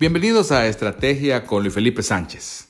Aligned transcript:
Bienvenidos 0.00 0.50
a 0.50 0.66
Estrategia 0.66 1.44
con 1.44 1.62
Luis 1.62 1.72
Felipe 1.72 2.02
Sánchez. 2.02 2.66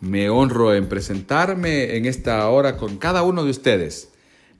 Me 0.00 0.30
honro 0.30 0.74
en 0.74 0.88
presentarme 0.88 1.98
en 1.98 2.06
esta 2.06 2.48
hora 2.48 2.78
con 2.78 2.96
cada 2.96 3.22
uno 3.22 3.44
de 3.44 3.50
ustedes, 3.50 4.08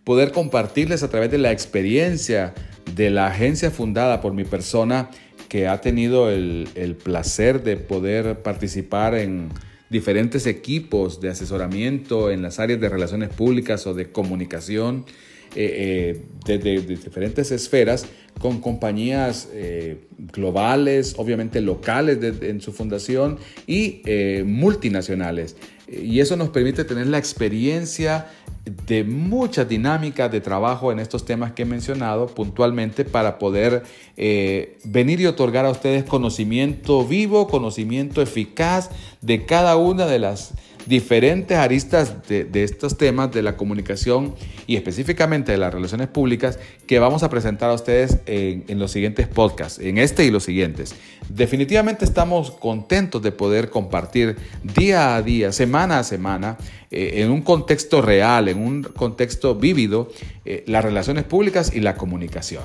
poder 0.04 0.32
compartirles 0.32 1.02
a 1.02 1.09
través 1.09 1.30
de 1.30 1.38
la 1.38 1.50
experiencia 1.50 2.52
de 2.95 3.09
la 3.09 3.29
agencia 3.29 3.70
fundada 3.70 4.20
por 4.20 4.34
mi 4.34 4.45
persona 4.45 5.09
que 5.48 5.66
ha 5.66 5.80
tenido 5.80 6.30
el, 6.30 6.98
placer 7.02 7.62
de 7.62 7.79
poder 7.79 8.43
participar 8.43 9.14
en 9.14 9.48
diferentes 9.89 10.46
equipos 10.46 11.23
de 11.23 11.30
asesoramiento 11.30 12.30
en 12.30 12.43
las 12.43 12.59
áreas 12.59 12.82
de 12.82 12.91
relaciones 12.91 13.30
públicas 13.30 13.86
o 13.86 13.95
de 13.95 14.12
comunicación 14.12 15.07
eh, 15.61 16.22
eh, 16.46 16.59
de, 16.59 16.82
diferentes 16.82 17.50
esferas 17.50 18.07
con 18.39 18.61
compañías 18.61 19.48
eh, 19.53 20.07
globales, 20.17 21.17
obviamente 21.18 21.61
locales 21.61 22.18
en 22.43 22.61
su 22.61 22.72
fundación 22.72 23.39
y 23.67 24.03
multinacionales. 24.44 25.57
Y 25.89 26.21
eso 26.21 26.36
nos 26.36 26.50
permite 26.50 26.84
tener 26.84 27.08
la 27.08 27.18
experiencia 27.18 28.29
de 28.86 29.03
mucha 29.03 29.64
dinámica 29.64 30.29
de 30.29 30.40
trabajo 30.40 30.93
en 30.93 31.00
estos 31.00 31.25
temas 31.25 31.53
que 31.53 31.62
he 31.62 31.67
mencionado 31.67 32.27
puntualmente 32.28 33.05
para 33.05 33.41
poder 33.41 33.83
venir 34.84 35.20
y 35.20 35.27
otorgar 35.27 35.67
a 35.67 35.70
ustedes 35.70 36.05
conocimiento 36.05 37.05
vivo, 37.05 37.48
conocimiento 37.48 38.22
eficaz 38.22 38.91
de 39.22 39.45
cada 39.45 39.77
una 39.77 40.06
de 40.06 40.20
las 40.20 40.55
diferentes 40.88 41.56
aristas 41.58 42.27
de, 42.27 42.48
estos 42.64 42.97
temas 42.97 43.30
de 43.30 43.42
la 43.42 43.56
comunicación 43.56 44.34
y 44.66 44.77
específicamente 44.77 45.52
de 45.52 45.58
las 45.58 45.72
relaciones 45.72 46.08
públicas 46.08 46.58
que 46.86 46.98
vamos 46.98 47.22
a 47.22 47.28
presentar 47.28 47.70
a 47.70 47.74
ustedes 47.74 48.19
en, 48.27 48.78
los 48.78 48.91
siguientes 48.91 49.28
podcasts, 49.28 49.78
en 49.78 49.98
este 49.98 50.25
y 50.25 50.30
los 50.30 50.45
siguientes. 50.45 50.95
Definitivamente 51.28 52.06
estamos 52.06 52.50
contentos 52.50 53.22
de 53.22 53.33
poder 53.33 53.69
compartir 53.69 54.36
día 54.62 55.14
a 55.17 55.22
día, 55.22 55.53
semana 55.53 55.98
a 55.98 56.05
semana, 56.05 56.56
eh, 56.91 57.23
en 57.23 57.30
un 57.30 57.42
contexto 57.42 58.00
real, 58.00 58.48
en 58.48 58.58
un 58.58 58.83
contexto 58.83 59.55
vívido, 59.55 60.11
eh, 60.47 60.64
las 60.67 60.83
relaciones 60.83 61.25
públicas 61.25 61.70
y 61.75 61.80
la 61.80 61.97
comunicación. 61.97 62.64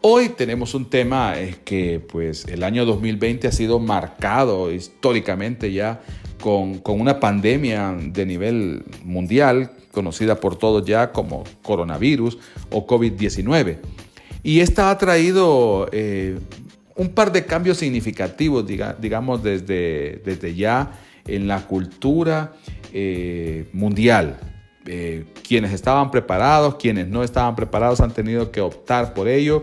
Hoy 0.00 0.30
tenemos 0.30 0.74
un 0.74 0.90
tema 0.90 1.38
eh, 1.38 1.56
que 1.64 2.00
pues 2.00 2.46
el 2.46 2.64
año 2.64 2.84
2020 2.84 3.48
ha 3.48 3.52
sido 3.52 3.78
marcado 3.78 4.72
históricamente 4.72 5.72
ya 5.72 6.00
con, 6.42 7.00
una 7.00 7.20
pandemia 7.20 7.96
de 7.98 8.26
nivel 8.26 8.84
mundial, 9.04 9.70
conocida 9.92 10.34
por 10.40 10.56
todos 10.56 10.84
ya 10.84 11.12
como 11.12 11.44
coronavirus 11.62 12.38
o 12.70 12.86
COVID-19. 12.86 13.78
Y 14.42 14.60
esta 14.60 14.90
ha 14.90 14.98
traído 14.98 15.88
eh, 15.92 16.38
un 16.96 17.10
par 17.10 17.32
de 17.32 17.46
cambios 17.46 17.78
significativos, 17.78 18.66
digamos, 18.66 19.42
desde, 19.42 20.20
desde 20.24 20.54
ya 20.54 20.92
en 21.26 21.46
la 21.46 21.66
cultura 21.66 22.52
eh, 22.92 23.68
mundial. 23.72 24.38
Eh, 24.84 25.24
quienes 25.46 25.72
estaban 25.72 26.10
preparados, 26.10 26.74
quienes 26.74 27.06
no 27.06 27.22
estaban 27.22 27.54
preparados 27.54 28.00
han 28.00 28.10
tenido 28.10 28.50
que 28.50 28.60
optar 28.60 29.14
por 29.14 29.28
ello 29.28 29.62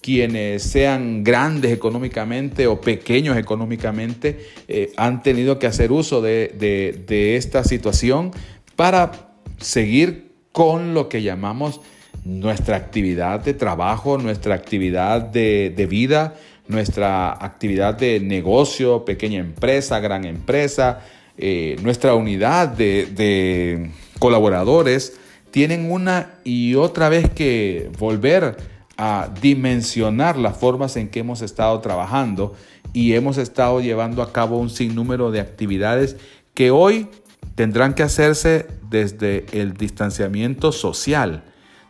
quienes 0.00 0.62
sean 0.62 1.24
grandes 1.24 1.72
económicamente 1.72 2.66
o 2.66 2.80
pequeños 2.80 3.36
económicamente 3.36 4.46
eh, 4.68 4.92
han 4.96 5.22
tenido 5.22 5.58
que 5.58 5.66
hacer 5.66 5.90
uso 5.90 6.22
de, 6.22 7.04
esta 7.36 7.64
situación 7.64 8.30
para 8.76 9.32
seguir 9.58 10.32
con 10.52 10.94
lo 10.94 11.08
que 11.08 11.22
llamamos 11.22 11.80
nuestra 12.24 12.76
actividad 12.76 13.40
de 13.40 13.54
trabajo, 13.54 14.18
nuestra 14.18 14.54
actividad 14.54 15.22
de, 15.22 15.86
vida, 15.88 16.34
nuestra 16.68 17.32
actividad 17.32 17.94
de 17.94 18.20
negocio, 18.20 19.04
pequeña 19.04 19.40
empresa, 19.40 19.98
gran 20.00 20.24
empresa, 20.24 21.00
eh, 21.36 21.76
nuestra 21.82 22.14
unidad 22.14 22.68
de 22.68 23.90
colaboradores, 24.18 25.18
tienen 25.50 25.90
una 25.90 26.34
y 26.44 26.74
otra 26.74 27.08
vez 27.08 27.30
que 27.30 27.90
volver 27.98 28.77
a 28.98 29.30
dimensionar 29.40 30.36
las 30.36 30.56
formas 30.56 30.96
en 30.96 31.08
que 31.08 31.20
hemos 31.20 31.40
estado 31.40 31.80
trabajando 31.80 32.54
y 32.92 33.14
hemos 33.14 33.38
estado 33.38 33.80
llevando 33.80 34.22
a 34.22 34.32
cabo 34.32 34.58
un 34.58 34.70
sinnúmero 34.70 35.30
de 35.30 35.40
actividades 35.40 36.16
que 36.52 36.72
hoy 36.72 37.08
tendrán 37.54 37.94
que 37.94 38.02
hacerse 38.02 38.66
desde 38.90 39.46
el 39.52 39.74
distanciamiento 39.74 40.72
social, 40.72 41.44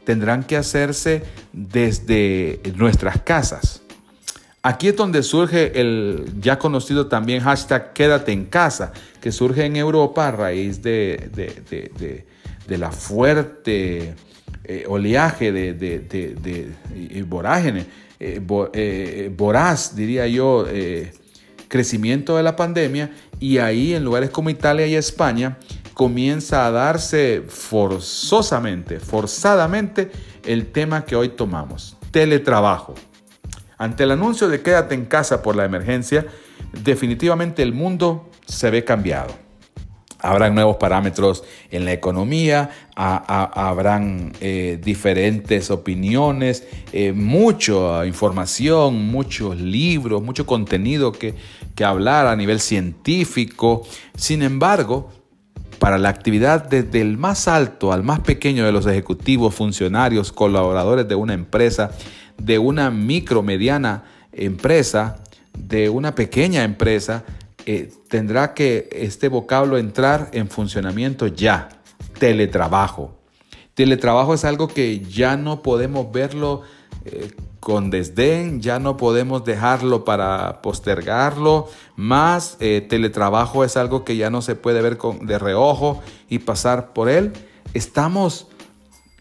tendrán 0.04 0.44
que 0.44 0.58
hacerse 0.58 1.22
desde 1.54 2.60
nuestras 2.76 3.22
casas. 3.22 3.82
Aquí 4.62 4.88
es 4.88 4.96
donde 4.96 5.22
surge 5.22 5.80
el 5.80 6.30
ya 6.40 6.58
conocido 6.58 7.06
también 7.06 7.40
hashtag 7.40 7.94
quédate 7.94 8.32
en 8.32 8.44
casa, 8.44 8.92
que 9.22 9.32
surge 9.32 9.64
en 9.64 9.76
Europa 9.76 10.28
a 10.28 10.32
raíz 10.32 10.82
de, 10.82 12.26
de 12.66 12.78
la 12.78 12.92
fuerte 12.92 14.14
eh, 14.70 14.84
oleaje 14.86 15.50
de, 15.50 15.72
de, 15.72 17.24
vorágine, 17.26 17.86
eh, 18.20 18.38
eh, 18.74 19.32
voraz, 19.34 19.96
diría 19.96 20.26
yo, 20.26 20.66
crecimiento 21.68 22.36
de 22.36 22.42
la 22.42 22.54
pandemia 22.54 23.10
y 23.40 23.56
ahí 23.56 23.94
en 23.94 24.04
lugares 24.04 24.28
como 24.28 24.50
Italia 24.50 24.86
y 24.86 24.94
España 24.94 25.56
comienza 25.94 26.66
a 26.66 26.70
darse 26.70 27.44
forzosamente, 27.48 29.00
forzadamente 29.00 30.10
el 30.44 30.66
tema 30.66 31.06
que 31.06 31.16
hoy 31.16 31.30
tomamos, 31.30 31.96
teletrabajo. 32.10 32.94
Ante 33.78 34.04
el 34.04 34.10
anuncio 34.10 34.50
de 34.50 34.60
quédate 34.60 34.94
en 34.94 35.06
casa 35.06 35.40
por 35.40 35.56
la 35.56 35.64
emergencia, 35.64 36.26
definitivamente 36.84 37.62
el 37.62 37.72
mundo 37.72 38.28
se 38.46 38.68
ve 38.68 38.84
cambiado. 38.84 39.47
Habrán 40.20 40.54
nuevos 40.54 40.76
parámetros 40.76 41.44
en 41.70 41.84
la 41.84 41.92
economía, 41.92 42.70
habrán 42.96 44.32
eh, 44.40 44.78
diferentes 44.82 45.70
opiniones, 45.70 46.66
eh, 46.92 47.12
mucha 47.12 48.04
información, 48.04 49.06
muchos 49.10 49.60
libros, 49.60 50.22
mucho 50.22 50.44
contenido 50.44 51.12
que, 51.12 51.34
que 51.74 51.84
hablar 51.84 52.26
a 52.26 52.34
nivel 52.34 52.58
científico. 52.58 53.86
Sin 54.16 54.42
embargo, 54.42 55.10
para 55.78 55.98
la 55.98 56.08
actividad 56.08 56.68
desde 56.68 57.00
el 57.00 57.16
más 57.16 57.46
alto 57.46 57.92
al 57.92 58.02
más 58.02 58.20
pequeño 58.20 58.64
de 58.64 58.72
los 58.72 58.86
ejecutivos, 58.86 59.54
funcionarios, 59.54 60.32
colaboradores 60.32 61.06
de 61.06 61.14
una 61.14 61.34
empresa, 61.34 61.92
de 62.36 62.58
una 62.58 62.90
micro, 62.90 63.42
mediana 63.42 64.04
empresa, 64.32 65.22
de 65.56 65.88
una 65.88 66.14
pequeña 66.14 66.64
empresa, 66.64 67.24
eh, 67.70 67.92
tendrá 68.08 68.54
que 68.54 68.88
este 68.92 69.28
vocablo 69.28 69.76
entrar 69.76 70.30
en 70.32 70.48
funcionamiento 70.48 71.26
ya. 71.26 71.68
Teletrabajo. 72.18 73.18
Teletrabajo 73.74 74.32
es 74.32 74.46
algo 74.46 74.68
que 74.68 75.00
ya 75.00 75.36
no 75.36 75.60
podemos 75.60 76.10
verlo 76.10 76.62
eh, 77.04 77.30
con 77.60 77.90
desdén, 77.90 78.62
ya 78.62 78.78
no 78.78 78.96
podemos 78.96 79.44
dejarlo 79.44 80.06
para 80.06 80.62
postergarlo. 80.62 81.68
Más 81.94 82.56
eh, 82.60 82.86
teletrabajo 82.88 83.64
es 83.64 83.76
algo 83.76 84.02
que 84.02 84.16
ya 84.16 84.30
no 84.30 84.40
se 84.40 84.54
puede 84.54 84.80
ver 84.80 84.96
con, 84.96 85.26
de 85.26 85.38
reojo 85.38 86.02
y 86.30 86.38
pasar 86.38 86.94
por 86.94 87.10
él. 87.10 87.34
Estamos 87.74 88.46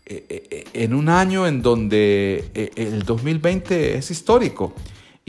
en 0.05 0.93
un 0.93 1.09
año 1.09 1.45
en 1.47 1.61
donde 1.61 2.49
el 2.77 3.03
2020 3.03 3.97
es 3.97 4.09
histórico. 4.09 4.73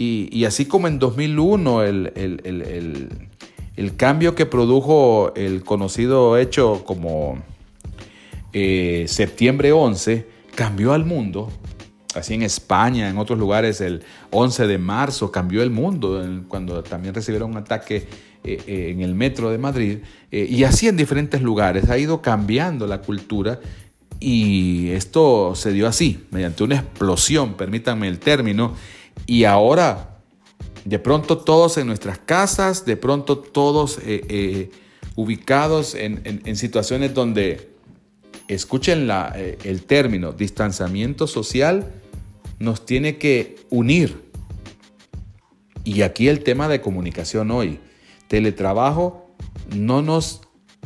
Y, 0.00 0.44
así 0.44 0.66
como 0.66 0.86
en 0.86 1.00
2001 1.00 1.82
el, 1.82 3.10
cambio 3.96 4.36
que 4.36 4.46
produjo 4.46 5.32
el 5.34 5.64
conocido 5.64 6.38
hecho 6.38 6.84
como 6.84 7.42
eh, 8.52 9.06
septiembre 9.08 9.72
11 9.72 10.24
cambió 10.54 10.92
al 10.92 11.04
mundo, 11.04 11.50
así 12.14 12.34
en 12.34 12.42
España, 12.42 13.08
en 13.08 13.18
otros 13.18 13.40
lugares 13.40 13.80
el 13.80 14.04
11 14.30 14.68
de 14.68 14.78
marzo 14.78 15.32
cambió 15.32 15.64
el 15.64 15.70
mundo, 15.70 16.24
cuando 16.46 16.84
también 16.84 17.12
recibieron 17.12 17.50
un 17.50 17.56
ataque 17.56 18.06
eh, 18.44 18.62
eh, 18.68 18.90
en 18.92 19.00
el 19.00 19.16
metro 19.16 19.50
de 19.50 19.58
Madrid, 19.58 19.98
y 20.30 20.62
así 20.62 20.86
en 20.86 20.96
diferentes 20.96 21.42
lugares, 21.42 21.90
ha 21.90 21.98
ido 21.98 22.22
cambiando 22.22 22.86
la 22.86 23.00
cultura 23.00 23.58
y 24.20 24.90
esto 24.90 25.56
se 25.56 25.72
dio 25.72 25.88
así, 25.88 26.24
mediante 26.30 26.62
una 26.62 26.76
explosión, 26.76 27.54
permítanme 27.54 28.06
el 28.06 28.20
término, 28.20 28.74
y 29.26 29.44
ahora, 29.44 30.20
de 30.84 30.98
pronto 30.98 31.38
todos 31.38 31.78
en 31.78 31.86
nuestras 31.86 32.18
casas, 32.18 32.84
de 32.84 32.96
pronto 32.96 33.38
todos 33.38 33.98
eh, 33.98 34.24
eh, 34.28 34.70
ubicados 35.16 35.94
en, 35.94 36.56
situaciones 36.56 37.14
donde, 37.14 37.70
escuchen 38.48 39.08
eh, 39.10 39.58
el 39.64 39.82
término, 39.82 40.32
distanciamiento 40.32 41.26
social, 41.26 41.92
nos 42.58 42.86
tiene 42.86 43.18
que 43.18 43.56
unir. 43.70 44.28
Y 45.84 46.02
aquí 46.02 46.28
el 46.28 46.42
tema 46.42 46.68
de 46.68 46.80
comunicación 46.80 47.50
hoy. 47.50 47.78
Teletrabajo 48.26 49.30
no, 49.74 50.02
nos, 50.02 50.42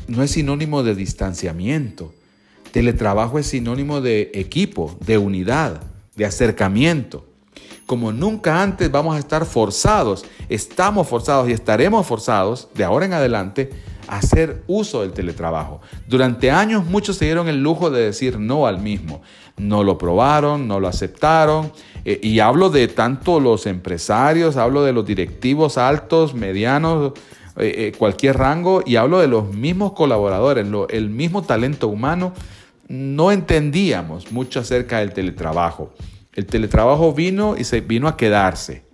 no 0.07 0.23
es 0.23 0.33
sinónimo 0.33 0.83
de 0.83 0.95
distanciamiento. 0.95 2.15
Teletrabajo 2.73 3.39
es 3.39 3.47
sinónimo 3.47 4.01
de 4.01 4.31
equipo, 4.35 4.97
de 5.05 5.19
unidad, 5.19 5.83
de 6.17 6.25
acercamiento. 6.25 7.32
Como 7.87 8.13
nunca 8.13 8.63
antes 8.63 8.91
vamos 8.91 9.17
a 9.17 9.19
estar 9.19 9.45
forzados, 9.45 10.25
estamos 10.49 11.09
forzados 11.09 11.49
y 11.49 11.53
estaremos 11.53 12.07
forzados 12.07 12.69
de 12.75 12.85
ahora 12.85 13.07
en 13.07 13.13
adelante 13.13 13.71
a 14.09 14.19
hacer 14.19 14.63
uso 14.67 15.03
del 15.03 15.13
teletrabajo. 15.13 15.81
Durante 16.07 16.51
años 16.51 16.85
muchos 16.85 17.17
se 17.17 17.27
dieron 17.27 17.49
el 17.49 17.63
lujo 17.63 17.91
de 17.91 18.05
decir 18.05 18.39
no 18.39 18.67
al 18.67 18.79
mismo. 18.79 19.23
No 19.57 19.85
lo 19.85 19.99
probaron, 19.99 20.67
no 20.67 20.81
lo 20.81 20.89
aceptaron. 20.89 21.73
Eh, 22.05 22.19
y 22.23 22.41
hablo 22.41 22.71
de 22.71 22.89
tanto 22.89 23.39
los 23.41 23.67
empresarios, 23.67 24.57
hablo 24.57 24.83
de 24.83 24.93
los 24.93 25.07
directivos 25.07 25.79
altos, 25.79 26.35
medianos, 26.35 27.13
eh, 27.57 27.75
eh, 27.77 27.93
cualquier 27.97 28.39
rango, 28.39 28.83
y 28.85 28.97
hablo 28.97 29.21
de 29.21 29.29
los 29.29 29.53
mismos 29.55 29.93
colaboradores, 29.93 30.67
el 30.91 31.11
mismo 31.11 31.43
talento 31.43 31.89
humano. 31.89 32.33
No 32.89 33.31
entendíamos 33.31 34.33
mucho 34.33 34.61
acerca 34.61 34.99
del 34.99 35.13
teletrabajo. 35.13 35.93
El 36.35 36.47
teletrabajo 36.47 37.13
vino 37.13 37.57
y 37.57 37.65
se 37.65 37.81
vino 37.81 38.09
a 38.09 38.17
quedarse. 38.17 38.85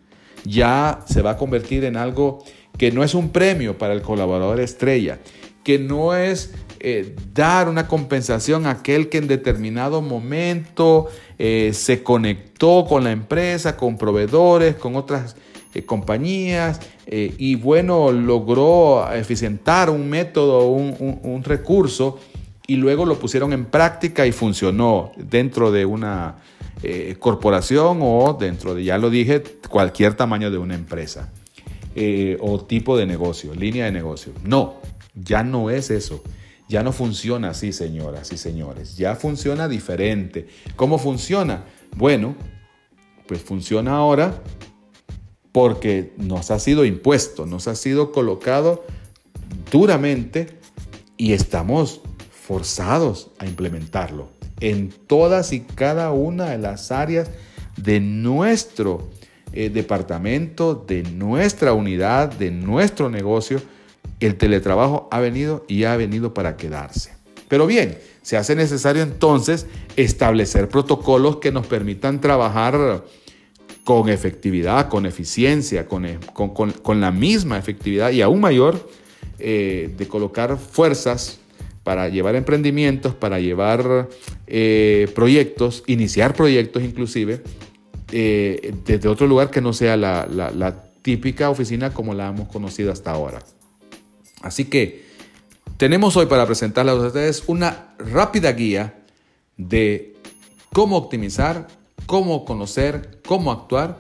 Ya 0.44 1.00
se 1.06 1.23
va 1.23 1.32
a 1.32 1.37
convertir 1.37 1.85
en 1.85 1.96
algo 1.96 2.44
que 2.76 2.90
no 2.90 3.05
es 3.05 3.14
un 3.14 3.31
premio 3.31 3.76
para 3.79 3.93
el 3.93 4.02
colaborador 4.02 4.61
estrella, 4.61 5.19
que 5.64 5.79
no 5.79 6.14
es 6.14 6.55
eh, 6.81 7.17
dar 7.35 7.69
una 7.69 7.88
compensación 7.88 8.67
a 8.67 8.70
aquel 8.70 9.08
que 9.08 9.19
en 9.19 9.26
determinado 9.26 10.00
momento 10.00 11.08
eh, 11.38 11.73
se 11.75 12.02
conectó 12.02 12.87
con 12.88 13.05
la 13.05 13.11
empresa, 13.11 13.76
con 13.76 13.99
proveedores, 13.99 14.76
con 14.76 14.94
otras 14.96 15.37
eh, 15.75 15.85
compañías 15.85 16.81
y 17.11 17.55
bueno, 17.55 18.12
logró 18.12 19.11
eficientar 19.11 19.88
un 19.88 20.11
método, 20.11 20.69
un, 20.69 21.20
un 21.23 21.43
recurso 21.43 22.20
y 22.67 22.76
luego 22.76 23.06
lo 23.06 23.19
pusieron 23.19 23.55
en 23.55 23.64
práctica 23.64 24.26
y 24.26 24.32
funcionó 24.32 25.12
dentro 25.17 25.73
de 25.73 25.87
una 25.87 26.37
eh, 26.82 27.16
corporación 27.19 27.98
o 28.02 28.36
dentro 28.38 28.75
de, 28.75 28.84
ya 28.84 28.98
lo 28.98 29.10
dije, 29.10 29.42
cualquier 29.69 30.14
tamaño 30.14 30.50
de 30.50 30.58
una 30.58 30.76
empresa 30.76 31.32
eh, 31.96 32.36
o 32.40 32.64
tipo 32.64 32.96
de 32.96 33.06
negocio, 33.06 33.54
línea 33.54 33.86
de 33.86 33.92
negocio. 33.92 34.32
No, 34.44 34.76
ya 35.14 35.42
no 35.42 35.70
es 35.70 35.90
eso. 35.90 36.22
Ya 36.69 36.82
no 36.82 36.92
funciona 36.92 37.50
así, 37.50 37.72
señoras 37.72 38.30
y 38.30 38.36
señores. 38.36 38.96
Ya 38.96 39.16
funciona 39.16 39.69
diferente. 39.69 40.46
¿Cómo 40.76 40.98
funciona? 40.98 41.64
Bueno, 41.96 42.36
pues 43.26 43.40
funciona 43.40 43.96
ahora 43.96 44.42
porque 45.50 46.12
nos 46.19 46.50
ha 46.50 46.58
sido 46.58 46.84
impuesto, 46.84 47.46
nos 47.46 47.66
ha 47.69 47.75
sido 47.75 48.12
colocado 48.12 48.84
duramente 49.72 50.58
y 51.16 51.32
estamos 51.32 52.02
forzados 52.30 53.30
a 53.38 53.46
implementarlo 53.46 54.38
en 54.60 54.90
todas 55.06 55.52
y 55.52 55.60
cada 55.60 56.10
una 56.10 56.50
de 56.50 56.58
las 56.58 56.90
áreas 56.93 57.31
de 57.76 58.00
nuestro 58.00 59.08
eh, 59.52 59.70
departamento, 59.70 60.75
de 60.75 61.02
nuestra 61.02 61.72
unidad, 61.72 62.32
de 62.32 62.50
nuestro 62.50 63.08
negocio. 63.10 63.60
El 64.20 64.37
teletrabajo 64.37 65.08
ha 65.10 65.20
venido 65.20 65.64
y 65.69 65.84
ha 65.84 65.96
venido 65.96 66.34
para 66.34 66.56
quedarse. 66.56 67.12
Pero 67.49 67.66
bien, 67.66 67.99
se 68.22 68.37
hace 68.37 68.55
necesario 68.55 69.02
entonces 69.02 69.66
establecer 69.96 70.69
protocolos 70.69 71.37
que 71.37 71.50
nos 71.50 71.66
permitan 71.66 72.20
trabajar 72.20 73.04
con 73.84 74.11
efectividad, 74.11 74.88
con 74.88 75.06
eficiencia, 75.06 75.87
con, 75.87 76.04
e, 76.04 76.19
la 76.94 77.11
misma 77.11 77.56
efectividad 77.56 78.11
y 78.11 78.20
aún 78.20 78.40
mayor 78.40 78.90
eh, 79.38 79.94
de 79.96 80.06
colocar 80.06 80.58
fuerzas 80.58 81.40
para 81.88 82.11
llevar 82.11 82.37
emprendimientos, 82.37 83.14
para 83.14 83.40
llevar 83.40 84.11
eh, 84.46 85.11
proyectos, 85.14 85.85
iniciar 85.87 86.35
proyectos 86.35 86.82
inclusive, 86.82 87.43
eh, 88.12 88.75
desde 88.85 89.08
otro 89.08 89.26
lugar 89.26 89.49
que 89.49 89.62
no 89.62 89.73
sea 89.73 89.96
la, 89.96 90.85
típica 91.00 91.49
oficina 91.49 91.94
como 91.94 92.12
la 92.12 92.29
hemos 92.29 92.49
conocido 92.49 92.93
hasta 92.93 93.11
ahora. 93.11 93.38
Así 94.43 94.67
que 94.67 95.02
tenemos 95.79 96.14
hoy 96.19 96.26
para 96.26 96.44
presentarles 96.44 96.94
a 96.96 97.06
ustedes 97.06 97.44
una 97.46 97.94
rápida 97.99 98.52
guía 98.52 99.02
de 99.56 100.14
cómo 100.75 100.99
optimizar, 100.99 101.69
cómo 102.05 102.44
conocer, 102.44 103.23
cómo 103.26 103.50
actuar 103.50 103.96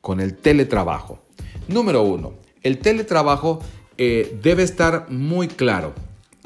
con 0.00 0.20
el 0.20 0.36
teletrabajo. 0.36 1.18
Número 1.66 2.04
uno, 2.04 2.34
el 2.62 2.78
teletrabajo 2.78 3.58
eh, 3.98 4.38
debe 4.40 4.62
estar 4.62 5.10
muy 5.10 5.48
claro. 5.48 5.94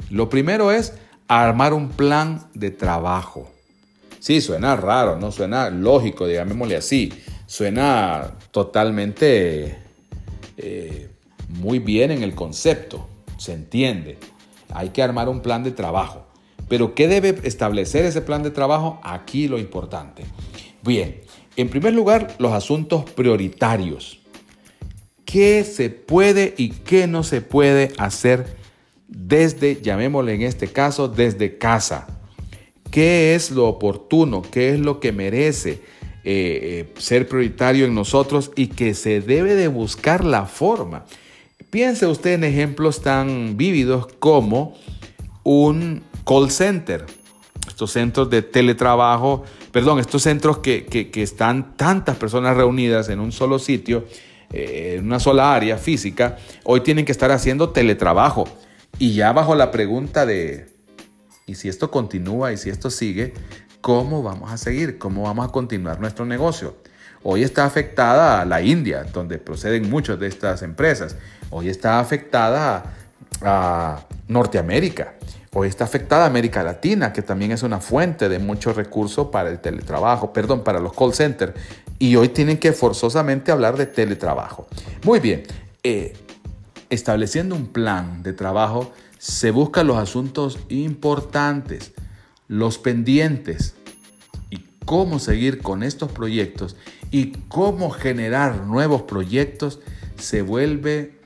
Lo 0.09 0.29
primero 0.29 0.71
es 0.71 0.93
armar 1.27 1.73
un 1.73 1.89
plan 1.89 2.49
de 2.53 2.71
trabajo. 2.71 3.51
Sí, 4.19 4.41
suena 4.41 4.75
raro, 4.75 5.17
no 5.17 5.31
suena 5.31 5.69
lógico, 5.69 6.27
digámosle 6.27 6.77
así. 6.77 7.13
Suena 7.45 8.33
totalmente 8.51 9.77
eh, 10.57 11.09
muy 11.47 11.79
bien 11.79 12.11
en 12.11 12.23
el 12.23 12.35
concepto, 12.35 13.07
se 13.37 13.53
entiende. 13.53 14.17
Hay 14.73 14.89
que 14.89 15.01
armar 15.01 15.29
un 15.29 15.41
plan 15.41 15.63
de 15.63 15.71
trabajo. 15.71 16.25
Pero 16.67 16.93
¿qué 16.93 17.07
debe 17.07 17.39
establecer 17.43 18.05
ese 18.05 18.21
plan 18.21 18.43
de 18.43 18.51
trabajo? 18.51 18.99
Aquí 19.03 19.47
lo 19.47 19.57
importante. 19.57 20.25
Bien, 20.83 21.21
en 21.55 21.69
primer 21.69 21.93
lugar, 21.93 22.35
los 22.39 22.51
asuntos 22.51 23.09
prioritarios. 23.11 24.19
¿Qué 25.23 25.63
se 25.63 25.89
puede 25.89 26.53
y 26.57 26.69
qué 26.69 27.07
no 27.07 27.23
se 27.23 27.41
puede 27.41 27.93
hacer 27.97 28.56
desde, 29.07 29.81
llamémosle 29.81 30.33
en 30.33 30.41
este 30.41 30.67
caso, 30.67 31.07
desde 31.07 31.57
casa. 31.57 32.07
¿Qué 32.91 33.35
es 33.35 33.51
lo 33.51 33.67
oportuno? 33.67 34.41
¿Qué 34.41 34.73
es 34.73 34.79
lo 34.79 34.99
que 34.99 35.11
merece 35.11 35.81
eh, 36.23 36.85
eh, 36.93 36.93
ser 36.97 37.27
prioritario 37.27 37.85
en 37.85 37.95
nosotros 37.95 38.51
y 38.55 38.67
que 38.67 38.93
se 38.93 39.21
debe 39.21 39.55
de 39.55 39.67
buscar 39.67 40.23
la 40.23 40.45
forma? 40.45 41.05
Piense 41.69 42.07
usted 42.07 42.33
en 42.33 42.43
ejemplos 42.43 43.01
tan 43.01 43.57
vívidos 43.57 44.07
como 44.19 44.75
un 45.43 46.03
call 46.25 46.49
center, 46.49 47.05
estos 47.67 47.91
centros 47.91 48.29
de 48.29 48.41
teletrabajo, 48.41 49.43
perdón, 49.71 49.99
estos 49.99 50.23
centros 50.23 50.59
que, 50.59 51.11
están 51.15 51.75
tantas 51.75 52.15
personas 52.15 52.55
reunidas 52.55 53.09
en 53.09 53.19
un 53.19 53.31
solo 53.31 53.59
sitio, 53.59 54.05
eh, 54.51 54.95
en 54.97 55.05
una 55.05 55.19
sola 55.19 55.53
área 55.53 55.77
física, 55.77 56.37
hoy 56.63 56.81
tienen 56.81 57.05
que 57.05 57.11
estar 57.11 57.31
haciendo 57.31 57.69
teletrabajo. 57.69 58.47
Y 58.99 59.13
ya 59.13 59.31
bajo 59.31 59.55
la 59.55 59.71
pregunta 59.71 60.25
de, 60.25 60.67
¿y 61.45 61.55
si 61.55 61.69
esto 61.69 61.91
continúa 61.91 62.51
y 62.51 62.57
si 62.57 62.69
esto 62.69 62.89
sigue? 62.89 63.33
¿Cómo 63.81 64.23
vamos 64.23 64.51
a 64.51 64.57
seguir? 64.57 64.97
¿Cómo 64.97 65.23
vamos 65.23 65.47
a 65.47 65.51
continuar 65.51 65.99
nuestro 65.99 66.25
negocio? 66.25 66.77
Hoy 67.23 67.43
está 67.43 67.65
afectada 67.65 68.43
la 68.45 68.61
India, 68.61 69.03
donde 69.03 69.37
proceden 69.37 69.89
muchas 69.89 70.19
de 70.19 70.27
estas 70.27 70.61
empresas. 70.61 71.15
Hoy 71.49 71.69
está 71.69 71.99
afectada 71.99 72.93
a 73.41 74.05
Norteamérica. 74.27 75.13
Hoy 75.53 75.67
está 75.67 75.85
afectada 75.85 76.25
América 76.25 76.61
Latina, 76.63 77.13
que 77.13 77.21
también 77.21 77.51
es 77.51 77.63
una 77.63 77.79
fuente 77.79 78.29
de 78.29 78.39
muchos 78.39 78.75
recursos 78.75 79.27
para 79.27 79.49
el 79.49 79.59
teletrabajo, 79.59 80.31
perdón, 80.33 80.63
para 80.63 80.79
los 80.79 80.93
call 80.93 81.13
centers. 81.13 81.53
Y 81.99 82.15
hoy 82.15 82.29
tienen 82.29 82.57
que 82.57 82.73
forzosamente 82.73 83.51
hablar 83.51 83.75
de 83.75 83.87
teletrabajo. 83.87 84.67
Muy 85.03 85.19
bien, 85.19 85.43
eh, 85.83 86.13
estableciendo 86.89 87.55
un 87.55 87.67
plan 87.67 88.23
de 88.23 88.33
trabajo, 88.33 88.91
se 89.17 89.51
buscan 89.51 89.87
los 89.87 89.97
asuntos 89.97 90.59
importantes, 90.69 91.93
los 92.47 92.77
pendientes 92.77 93.75
y 94.49 94.63
cómo 94.85 95.19
seguir 95.19 95.61
con 95.61 95.83
estos 95.83 96.11
proyectos 96.11 96.75
y 97.11 97.31
cómo 97.47 97.89
generar 97.89 98.65
nuevos 98.65 99.03
proyectos 99.03 99.79
se 100.17 100.41
vuelve 100.41 101.19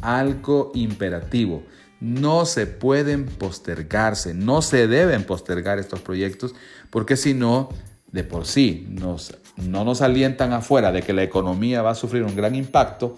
algo 0.00 0.72
imperativo. 0.74 1.62
No 2.00 2.44
se 2.44 2.66
pueden 2.66 3.26
postergarse, 3.26 4.34
no 4.34 4.60
se 4.60 4.86
deben 4.86 5.24
postergar 5.24 5.78
estos 5.78 6.00
proyectos 6.00 6.54
porque 6.90 7.16
si 7.16 7.34
no, 7.34 7.70
de 8.12 8.24
por 8.24 8.46
sí 8.46 8.86
no 8.90 9.84
nos 9.84 10.02
alientan 10.02 10.52
afuera 10.52 10.92
de 10.92 11.02
que 11.02 11.12
la 11.12 11.22
economía 11.22 11.82
va 11.82 11.90
a 11.90 11.94
sufrir 11.94 12.22
un 12.22 12.36
gran 12.36 12.54
impacto, 12.54 13.16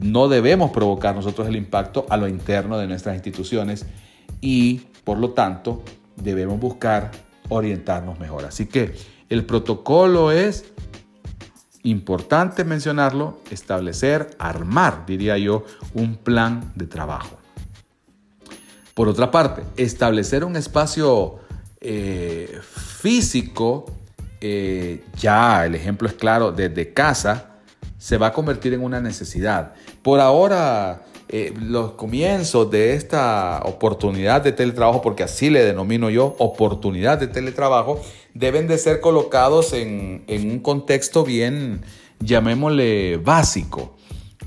no 0.00 0.28
debemos 0.28 0.70
provocar 0.70 1.14
nosotros 1.14 1.48
el 1.48 1.56
impacto 1.56 2.06
a 2.08 2.16
lo 2.16 2.28
interno 2.28 2.78
de 2.78 2.86
nuestras 2.86 3.14
instituciones 3.14 3.86
y 4.40 4.82
por 5.04 5.18
lo 5.18 5.30
tanto 5.30 5.82
debemos 6.16 6.60
buscar 6.60 7.10
orientarnos 7.48 8.18
mejor. 8.18 8.44
Así 8.44 8.66
que 8.66 8.94
el 9.28 9.44
protocolo 9.44 10.30
es 10.30 10.72
importante 11.82 12.64
mencionarlo, 12.64 13.40
establecer, 13.50 14.36
armar, 14.38 15.06
diría 15.06 15.38
yo, 15.38 15.64
un 15.94 16.16
plan 16.16 16.72
de 16.74 16.86
trabajo. 16.86 17.38
Por 18.94 19.08
otra 19.08 19.30
parte, 19.30 19.62
establecer 19.76 20.44
un 20.44 20.56
espacio 20.56 21.38
eh, 21.80 22.58
físico, 22.62 23.84
eh, 24.40 25.04
ya 25.16 25.64
el 25.64 25.74
ejemplo 25.74 26.08
es 26.08 26.14
claro, 26.14 26.50
desde 26.50 26.92
casa, 26.92 27.55
se 27.98 28.18
va 28.18 28.28
a 28.28 28.32
convertir 28.32 28.74
en 28.74 28.82
una 28.82 29.00
necesidad. 29.00 29.74
Por 30.02 30.20
ahora, 30.20 31.02
eh, 31.28 31.52
los 31.60 31.92
comienzos 31.92 32.70
de 32.70 32.94
esta 32.94 33.60
oportunidad 33.64 34.42
de 34.42 34.52
teletrabajo, 34.52 35.02
porque 35.02 35.24
así 35.24 35.50
le 35.50 35.64
denomino 35.64 36.08
yo, 36.10 36.36
oportunidad 36.38 37.18
de 37.18 37.26
teletrabajo, 37.26 38.00
deben 38.34 38.68
de 38.68 38.78
ser 38.78 39.00
colocados 39.00 39.72
en, 39.72 40.22
en 40.28 40.50
un 40.50 40.58
contexto 40.60 41.24
bien, 41.24 41.82
llamémosle, 42.20 43.16
básico. 43.16 43.96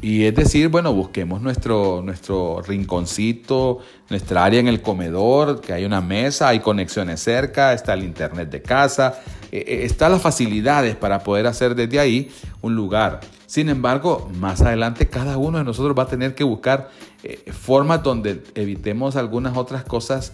Y 0.01 0.23
es 0.23 0.33
decir, 0.33 0.69
bueno, 0.69 0.93
busquemos 0.93 1.41
nuestro, 1.41 2.01
nuestro 2.01 2.61
rinconcito, 2.61 3.79
nuestra 4.09 4.45
área 4.45 4.61
en 4.61 4.69
el 4.69 4.81
comedor, 4.81 5.59
que 5.59 5.73
hay 5.73 5.83
una 5.83 5.99
mesa, 5.99 6.47
hay 6.47 6.61
conexiones 6.61 7.19
cerca, 7.19 7.73
está 7.73 7.95
el 7.95 8.05
internet 8.05 8.49
de 8.49 8.61
casa, 8.61 9.19
eh, 9.51 9.63
eh, 9.67 9.79
están 9.83 10.11
las 10.11 10.21
facilidades 10.21 10.95
para 10.95 11.19
poder 11.19 11.47
hacer 11.47 11.75
desde 11.75 11.99
ahí 11.99 12.31
un 12.61 12.75
lugar. 12.75 13.21
Sin 13.45 13.69
embargo, 13.69 14.29
más 14.39 14.61
adelante 14.61 15.07
cada 15.07 15.37
uno 15.37 15.57
de 15.57 15.63
nosotros 15.63 15.97
va 15.97 16.03
a 16.03 16.07
tener 16.07 16.35
que 16.35 16.43
buscar 16.43 16.89
eh, 17.23 17.51
formas 17.51 18.03
donde 18.03 18.43
evitemos 18.55 19.15
algunas 19.15 19.57
otras 19.57 19.83
cosas 19.83 20.33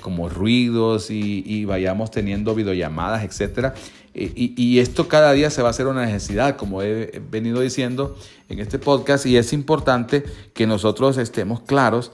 como 0.00 0.30
ruidos 0.30 1.10
y, 1.10 1.64
vayamos 1.66 2.10
teniendo 2.10 2.54
videollamadas, 2.54 3.22
etc. 3.22 3.74
Y, 4.14 4.54
y, 4.56 4.78
esto 4.78 5.08
cada 5.08 5.32
día 5.32 5.50
se 5.50 5.60
va 5.60 5.68
a 5.68 5.70
hacer 5.72 5.88
una 5.88 6.06
necesidad, 6.06 6.56
como 6.56 6.80
he 6.80 7.20
venido 7.30 7.60
diciendo 7.60 8.16
en 8.48 8.60
este 8.60 8.78
podcast, 8.78 9.26
y 9.26 9.36
es 9.36 9.52
importante 9.52 10.24
que 10.54 10.66
nosotros 10.66 11.18
estemos 11.18 11.60
claros 11.60 12.12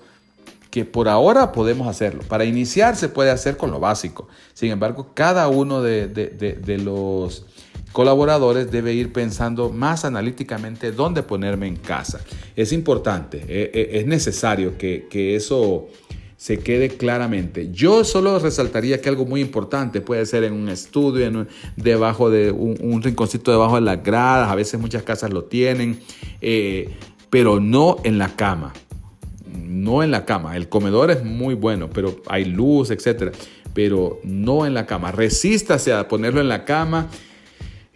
que 0.71 0.85
por 0.85 1.09
ahora 1.09 1.53
podemos 1.53 1.89
hacerlo. 1.89 2.23
Para 2.29 2.45
iniciar 2.45 2.97
se 2.97 3.09
puede 3.09 3.31
hacer 3.31 3.57
con 3.57 3.71
lo 3.71 3.81
básico. 3.81 4.29
Sin 4.55 4.71
embargo, 4.71 5.11
cada 5.15 5.49
uno 5.49 5.83
de, 5.83 6.79
los 6.83 7.45
colaboradores 7.93 8.71
debe 8.71 8.95
ir 8.95 9.13
pensando 9.13 9.71
más 9.71 10.05
analíticamente 10.05 10.93
dónde 10.93 11.23
ponerme 11.23 11.67
en 11.67 11.77
casa. 11.77 12.21
Es 12.55 12.73
importante, 12.73 13.39
eh, 13.49 13.71
eh, 13.75 13.91
es 13.95 14.07
necesario 14.07 14.79
que, 14.79 15.35
eso 15.35 15.89
se 16.37 16.61
quede 16.61 16.89
claramente. 16.89 17.71
Yo 17.71 18.03
solo 18.03 18.39
resaltaría 18.39 19.01
que 19.01 19.11
algo 19.11 19.27
muy 19.27 19.43
importante 19.43 20.01
puede 20.01 20.25
ser 20.25 20.45
en 20.45 20.55
un 20.55 20.71
estudio, 20.71 21.27
en 21.27 21.49
debajo 21.77 22.31
de 22.31 22.51
un, 22.51 23.03
rinconcito 23.03 23.51
debajo 23.51 23.75
de 23.75 23.83
las 23.83 24.03
gradas, 24.03 24.51
a 24.51 24.55
veces 24.55 24.81
muchas 24.81 25.03
casas 25.03 25.33
lo 25.33 25.45
tienen, 25.45 26.01
eh, 26.41 26.95
pero 27.29 27.61
no 27.61 27.97
en 28.05 28.19
la 28.19 28.35
cama 28.37 28.73
no 29.71 30.03
en 30.03 30.11
la 30.11 30.25
cama. 30.25 30.57
El 30.57 30.69
comedor 30.69 31.11
es 31.11 31.25
muy 31.25 31.55
bueno, 31.55 31.89
pero 31.89 32.17
hay 32.27 32.45
luz, 32.45 32.91
etcétera, 32.91 33.33
pero 33.73 34.21
no 34.25 34.67
en 34.67 34.75
la 34.75 34.87
cama. 34.87 35.13
Resístase 35.13 35.93
a 35.93 36.09
ponerlo 36.09 36.41
en 36.41 36.49
la 36.49 36.65
cama. 36.65 37.09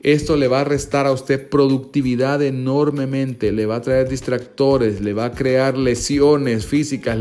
Esto 0.01 0.37
le 0.37 0.49
va 0.49 0.61
a 0.61 0.65
restar 0.65 1.07
a 1.07 1.13
usted 1.13 1.49
productividad 1.49 2.43
enormemente, 2.43 3.53
le 3.53 3.65
va 3.65 3.77
a 3.77 3.81
traer 3.81 4.07
distractores, 4.07 5.01
le 5.01 5.15
va 5.15 5.27
a 5.27 5.33
crear 5.33 5.79
lesiones 5.79 6.67
físicas, 6.67 7.19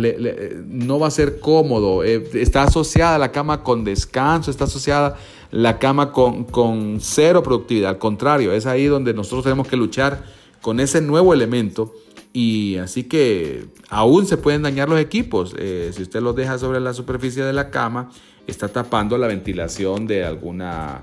no 0.67 1.00
va 1.00 1.07
a 1.07 1.12
ser 1.12 1.39
cómodo. 1.39 2.03
Eh, 2.03 2.22
está 2.33 2.63
asociada 2.63 3.17
la 3.17 3.31
cama 3.31 3.63
con 3.63 3.86
descanso, 3.86 4.51
está 4.51 4.65
asociada 4.65 5.17
la 5.50 5.79
cama 5.79 6.12
con, 6.12 6.43
con 6.43 6.98
cero 7.00 7.41
productividad. 7.41 7.91
Al 7.91 8.00
contrario, 8.00 8.51
es 8.51 8.65
ahí 8.65 8.86
donde 8.86 9.13
nosotros 9.13 9.45
tenemos 9.45 9.67
que 9.69 9.77
luchar 9.77 10.25
con 10.62 10.81
ese 10.81 11.00
nuevo 11.00 11.33
elemento 11.33 11.93
y 12.33 12.77
así 12.77 13.03
que 13.03 13.67
aún 13.89 14.25
se 14.25 14.37
pueden 14.37 14.63
dañar 14.63 14.89
los 14.89 14.99
equipos. 14.99 15.55
Eh, 15.57 15.91
si 15.93 16.01
usted 16.01 16.19
los 16.19 16.35
deja 16.35 16.57
sobre 16.57 16.79
la 16.79 16.93
superficie 16.93 17.43
de 17.43 17.53
la 17.53 17.69
cama, 17.69 18.09
está 18.47 18.67
tapando 18.67 19.17
la 19.19 19.27
ventilación 19.27 20.07
de 20.07 20.25
alguna 20.25 20.99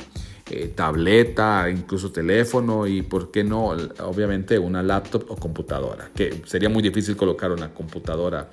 eh, 0.50 0.72
tableta, 0.74 1.70
incluso 1.70 2.10
teléfono 2.10 2.84
y, 2.88 3.02
¿por 3.02 3.30
qué 3.30 3.44
no? 3.44 3.68
Obviamente 4.00 4.58
una 4.58 4.82
laptop 4.82 5.26
o 5.28 5.36
computadora, 5.36 6.10
que 6.12 6.42
sería 6.46 6.68
muy 6.68 6.82
difícil 6.82 7.16
colocar 7.16 7.52
una 7.52 7.72
computadora 7.72 8.48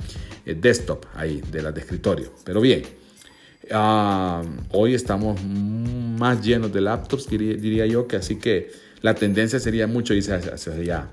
eh, 0.46 0.54
desktop 0.54 1.06
ahí 1.16 1.42
de 1.52 1.64
las 1.64 1.74
de 1.74 1.82
escritorio. 1.82 2.32
Pero 2.46 2.62
bien, 2.62 2.84
ah, 3.72 4.44
hoy 4.70 4.94
estamos 4.94 5.44
más 5.44 6.46
llenos 6.46 6.72
de 6.72 6.82
laptops, 6.82 7.28
diría, 7.28 7.88
yo, 7.88 8.06
que 8.06 8.18
así 8.18 8.36
que 8.36 8.70
la 9.02 9.16
tendencia 9.16 9.60
sería 9.60 9.88
mucho 9.88 10.14
irse 10.14 10.36
hacia 10.36 10.74
allá. 10.74 11.10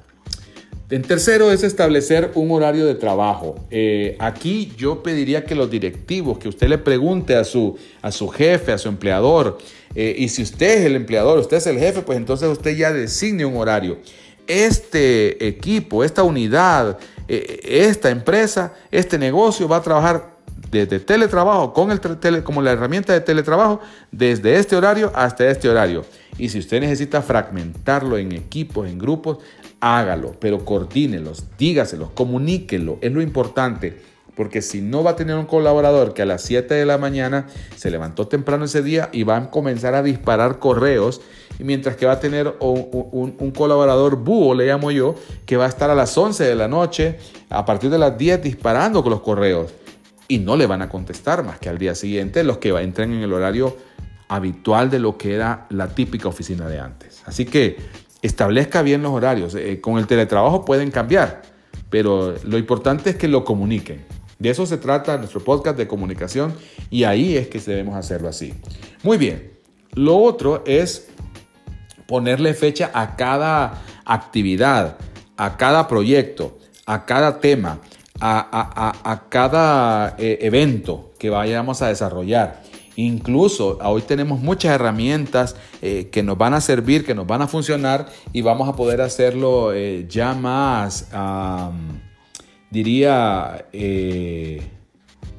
En 0.91 1.01
tercero 1.01 1.51
es 1.51 1.63
establecer 1.63 2.33
un 2.35 2.51
horario 2.51 2.85
de 2.85 2.95
trabajo. 2.95 3.55
Eh, 3.71 4.17
aquí 4.19 4.71
yo 4.77 5.03
pediría 5.03 5.45
que 5.45 5.55
los 5.55 5.71
directivos, 5.71 6.39
que 6.39 6.49
usted 6.49 6.69
le 6.69 6.77
pregunte 6.77 7.37
a 7.37 7.45
su, 7.45 7.79
a 8.03 8.13
su 8.13 8.29
jefe, 8.29 8.71
a 8.71 8.77
su 8.77 8.89
empleador, 8.89 9.57
eh, 9.95 10.15
y 10.19 10.29
si 10.29 10.43
usted 10.43 10.81
es 10.81 10.85
el 10.85 10.97
empleador, 10.97 11.39
usted 11.39 11.57
es 11.57 11.67
el 11.67 11.79
jefe, 11.79 12.03
pues 12.03 12.19
entonces 12.19 12.49
usted 12.49 12.77
ya 12.77 12.93
designe 12.93 13.47
un 13.47 13.57
horario. 13.57 13.99
Este 14.47 15.49
equipo, 15.49 16.05
esta 16.05 16.23
unidad, 16.23 16.99
eh, 17.29 17.61
esta 17.65 18.11
empresa, 18.11 18.75
este 18.91 19.19
negocio 19.19 19.67
va 19.67 19.79
a 19.79 19.83
trabajar 19.83 20.35
desde 20.71 21.01
teletrabajo 21.01 21.73
con 21.73 21.93
el 21.93 22.01
tele, 22.01 22.43
como 22.43 22.61
la 22.61 22.73
herramienta 22.73 23.15
de 23.15 23.21
teletrabajo 23.21 23.81
desde 24.11 24.57
este 24.59 24.77
horario 24.77 25.11
hasta 25.15 25.49
este 25.49 25.69
horario. 25.69 26.05
Y 26.37 26.49
si 26.49 26.59
usted 26.59 26.81
necesita 26.81 27.23
fragmentarlo 27.23 28.19
en 28.19 28.33
equipos, 28.33 28.89
en 28.89 28.99
grupos, 28.99 29.39
hágalo, 29.85 30.35
pero 30.41 30.65
coordínelos, 30.65 31.45
dígaselos, 31.59 32.09
comuníquelo, 32.11 32.97
es 33.03 33.13
lo 33.13 33.21
importante. 33.21 34.01
Porque 34.35 34.63
si 34.63 34.81
no 34.81 35.05
va 35.05 35.13
a 35.13 35.17
tener 35.17 35.37
un 35.37 35.45
colaborador 35.45 36.15
que 36.15 36.23
a 36.23 36.27
las 36.27 36.43
7 36.43 36.73
de 36.75 36.87
la 36.87 36.97
mañana 36.97 37.47
se 37.77 37.91
levantó 37.91 38.27
temprano 38.27 38.65
ese 38.65 38.83
día 38.83 39.11
y 39.13 39.23
va 39.25 39.37
a 39.37 39.51
comenzar 39.51 39.95
a 39.95 40.03
disparar 40.03 40.59
correos, 40.59 41.21
mientras 41.59 41.97
que 41.97 42.07
va 42.07 42.13
a 42.13 42.21
tener 42.21 42.57
un, 42.61 43.53
colaborador 43.55 44.17
búho, 44.17 44.55
le 44.55 44.67
llamo 44.67 44.91
yo, 44.91 45.17
que 45.45 45.59
va 45.59 45.67
a 45.67 45.69
estar 45.69 45.91
a 45.91 45.95
las 45.95 46.17
11 46.17 46.45
de 46.45 46.55
la 46.55 46.67
noche, 46.67 47.19
a 47.51 47.67
partir 47.67 47.91
de 47.91 47.99
las 47.99 48.17
10 48.17 48.43
disparando 48.43 49.03
con 49.03 49.13
los 49.13 49.21
correos. 49.21 49.71
Y 50.29 50.39
no 50.39 50.57
le 50.57 50.67
van 50.67 50.81
a 50.81 50.89
contestar 50.89 51.45
más 51.45 51.59
que 51.59 51.69
al 51.69 51.77
día 51.77 51.95
siguiente 51.95 52.43
los 52.43 52.57
que 52.57 52.71
entren 52.71 53.13
en 53.13 53.23
el 53.23 53.33
horario 53.35 53.77
habitual 54.29 54.91
de 54.91 54.99
lo 54.99 55.19
que 55.19 55.35
era 55.35 55.67
la 55.69 55.89
típica 55.89 56.29
oficina 56.29 56.67
de 56.67 56.81
antes. 56.81 57.23
Así 57.27 57.45
que 57.45 57.77
establezca 58.25 58.81
bien 58.81 59.03
los 59.03 59.13
horarios. 59.13 59.55
Eh, 59.55 59.81
con 59.81 59.99
el 59.99 60.07
teletrabajo 60.07 60.65
pueden 60.65 60.91
cambiar, 60.91 61.43
pero 61.91 62.35
lo 62.45 62.57
importante 62.57 63.11
es 63.11 63.17
que 63.17 63.29
lo 63.29 63.45
comuniquen. 63.45 64.05
De 64.39 64.51
eso 64.51 64.65
se 64.67 64.79
trata 64.79 65.19
nuestro 65.19 65.45
podcast 65.45 65.77
de 65.77 65.87
comunicación 65.87 66.55
y 66.91 67.05
ahí 67.05 67.37
es 67.37 67.49
que 67.49 67.61
debemos 67.61 67.97
hacerlo 67.97 68.29
así. 68.29 68.55
Muy 69.03 69.19
bien. 69.19 69.53
Lo 69.93 70.17
otro 70.17 70.65
es 70.67 71.09
ponerle 72.09 72.55
fecha 72.55 72.91
a 72.95 73.15
cada 73.15 73.83
actividad, 74.07 74.97
a 75.37 75.57
cada 75.57 75.87
proyecto, 75.87 76.59
a 76.87 77.05
cada 77.05 77.41
tema, 77.41 77.79
a, 78.21 79.23
cada 79.29 80.17
eh, 80.19 80.39
evento 80.41 81.13
que 81.19 81.29
vayamos 81.29 81.83
a 81.83 81.89
desarrollar. 81.89 82.63
Incluso 82.97 83.79
hoy 83.83 84.03
tenemos 84.03 84.41
muchas 84.41 84.73
herramientas 84.73 85.57
eh, 85.83 86.09
que 86.13 86.23
nos 86.23 86.39
van 86.39 86.55
a 86.55 86.61
servir, 86.61 87.05
que 87.05 87.15
nos 87.15 87.27
van 87.27 87.43
a 87.43 87.49
funcionar 87.49 88.09
y 88.33 88.43
vamos 88.43 88.69
a 88.69 88.77
poder 88.77 89.01
hacerlo 89.01 89.73
eh, 89.73 90.07
ya 90.09 90.35
más, 90.35 91.09
diría, 92.71 93.67
eh, 93.73 94.63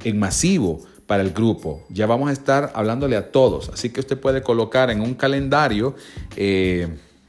en 0.04 0.18
masivo 0.18 0.80
para 1.06 1.22
el 1.22 1.30
grupo. 1.30 1.82
Ya 1.88 2.06
vamos 2.06 2.28
a 2.28 2.32
estar 2.32 2.72
hablándole 2.74 3.16
a 3.16 3.30
todos. 3.30 3.70
Así 3.70 3.90
que 3.90 4.00
usted 4.00 4.20
puede 4.20 4.42
colocar 4.42 4.90
en 4.90 5.00
un 5.00 5.14
calendario 5.14 5.94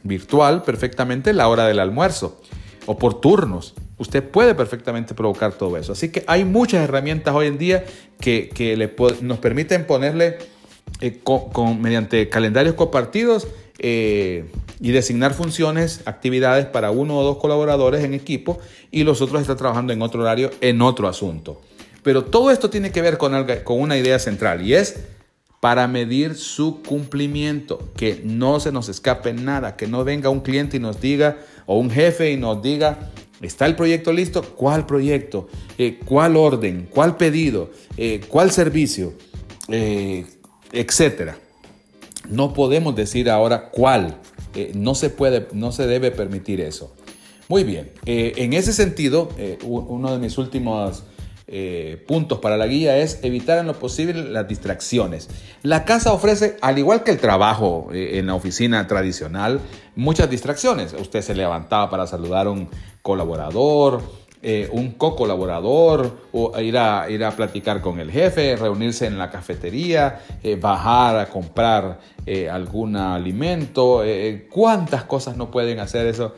virtual 0.03 0.63
perfectamente 0.63 1.31
la 1.31 1.47
hora 1.47 1.65
del 1.67 1.79
almuerzo 1.79 2.41
o 2.85 2.97
por 2.97 3.21
turnos. 3.21 3.75
Usted 3.97 4.23
puede 4.23 4.53
perfectamente 4.53 5.15
provocar 5.15 5.53
todo 5.53 5.75
eso. 5.77 5.93
Así 5.93 6.09
que 6.09 6.23
hay 6.27 6.45
muchas 6.45 6.83
herramientas 6.83 7.33
hoy 7.33 7.47
en 7.47 7.57
día 7.57 7.83
que, 8.19 8.51
nos 9.21 9.39
permiten 9.39 9.85
ponerle 9.85 10.37
eh, 11.01 11.19
con, 11.23 11.81
mediante 11.81 12.29
calendarios 12.29 12.75
compartidos 12.75 13.47
eh, 13.79 14.45
y 14.79 14.91
designar 14.91 15.33
funciones, 15.33 16.01
actividades 16.05 16.65
para 16.65 16.91
uno 16.91 17.17
o 17.17 17.23
dos 17.23 17.37
colaboradores 17.37 18.03
en 18.03 18.13
equipo 18.13 18.59
y 18.91 19.03
los 19.03 19.21
otros 19.21 19.41
están 19.41 19.57
trabajando 19.57 19.93
en 19.93 20.01
otro 20.01 20.21
horario, 20.21 20.51
en 20.61 20.81
otro 20.81 21.07
asunto. 21.07 21.61
Pero 22.03 22.23
todo 22.23 22.51
esto 22.51 22.69
tiene 22.69 22.91
que 22.91 23.01
ver 23.01 23.17
con, 23.17 23.33
con 23.63 23.81
una 23.81 23.97
idea 23.97 24.19
central 24.19 24.65
y 24.65 24.75
es 24.75 24.95
para 25.59 25.87
medir 25.87 26.35
su 26.35 26.83
cumplimiento, 26.83 27.91
que 27.97 28.21
no 28.23 28.59
se 28.59 28.71
nos 28.71 28.89
escape 28.89 29.33
nada, 29.33 29.75
que 29.75 29.87
no 29.87 30.03
venga 30.03 30.29
un 30.29 30.41
cliente 30.41 30.77
y 30.77 30.79
nos 30.79 31.01
diga, 31.01 31.37
o 31.65 31.79
un 31.79 31.89
jefe 31.89 32.31
y 32.31 32.37
nos 32.37 32.61
diga, 32.61 33.11
¿está 33.41 33.65
el 33.65 33.75
proyecto 33.75 34.11
listo? 34.13 34.41
¿Cuál 34.41 34.85
proyecto? 34.85 35.47
Eh, 35.77 35.99
¿Cuál 36.05 36.35
orden? 36.35 36.87
¿Cuál 36.89 37.17
pedido? 37.17 37.71
Eh, 37.97 38.21
¿Cuál 38.27 38.51
servicio? 38.51 39.13
Eh, 39.67 40.25
etcétera. 40.71 41.37
No 42.29 42.53
podemos 42.53 42.95
decir 42.95 43.29
ahora 43.29 43.69
cuál. 43.69 44.19
no 44.73 44.95
se 44.95 45.09
puede, 45.09 45.47
no 45.53 45.71
se 45.71 45.85
debe 45.85 46.11
permitir 46.11 46.61
eso. 46.61 46.93
Muy 47.47 47.63
bien. 47.63 47.91
en 48.05 48.53
ese 48.53 48.73
sentido, 48.73 49.29
uno 49.63 50.11
de 50.11 50.19
mis 50.19 50.37
últimos 50.37 51.03
eh, 51.49 52.03
puntos 52.05 52.39
para 52.39 52.57
la 52.57 52.67
guía 52.67 52.97
es 52.97 53.19
evitar 53.23 53.57
en 53.57 53.67
lo 53.67 53.79
posible 53.79 54.21
las 54.21 54.49
distracciones. 54.49 55.29
La 55.63 55.85
casa 55.85 56.11
ofrece, 56.11 56.57
al 56.59 56.77
igual 56.77 57.03
que 57.03 57.11
el 57.11 57.19
trabajo 57.19 57.87
eh, 57.93 58.19
en 58.19 58.27
la 58.27 58.35
oficina 58.35 58.85
tradicional, 58.85 59.61
muchas 59.95 60.29
distracciones. 60.29 60.91
Usted 60.91 61.21
se 61.21 61.35
levantaba 61.35 61.89
para 61.89 62.05
saludar 62.05 62.47
a 62.47 62.49
un 62.49 62.67
colaborador, 63.01 64.01
eh, 64.41 64.67
un 64.73 64.91
co-colaborador 64.91 66.17
o 66.33 66.59
ir 66.59 66.77
a, 66.77 67.09
ir 67.09 67.23
a 67.23 67.31
platicar 67.31 67.79
con 67.79 68.01
el 68.01 68.11
jefe, 68.11 68.57
reunirse 68.57 69.05
en 69.05 69.17
la 69.17 69.31
cafetería, 69.31 70.19
bajar 70.59 71.17
a 71.17 71.25
comprar 71.27 72.01
algún 72.51 72.97
alimento. 72.97 74.03
¿Cuántas 74.51 75.05
cosas 75.05 75.37
no 75.37 75.49
pueden 75.49 75.79
hacer 75.79 76.07
eso? 76.07 76.35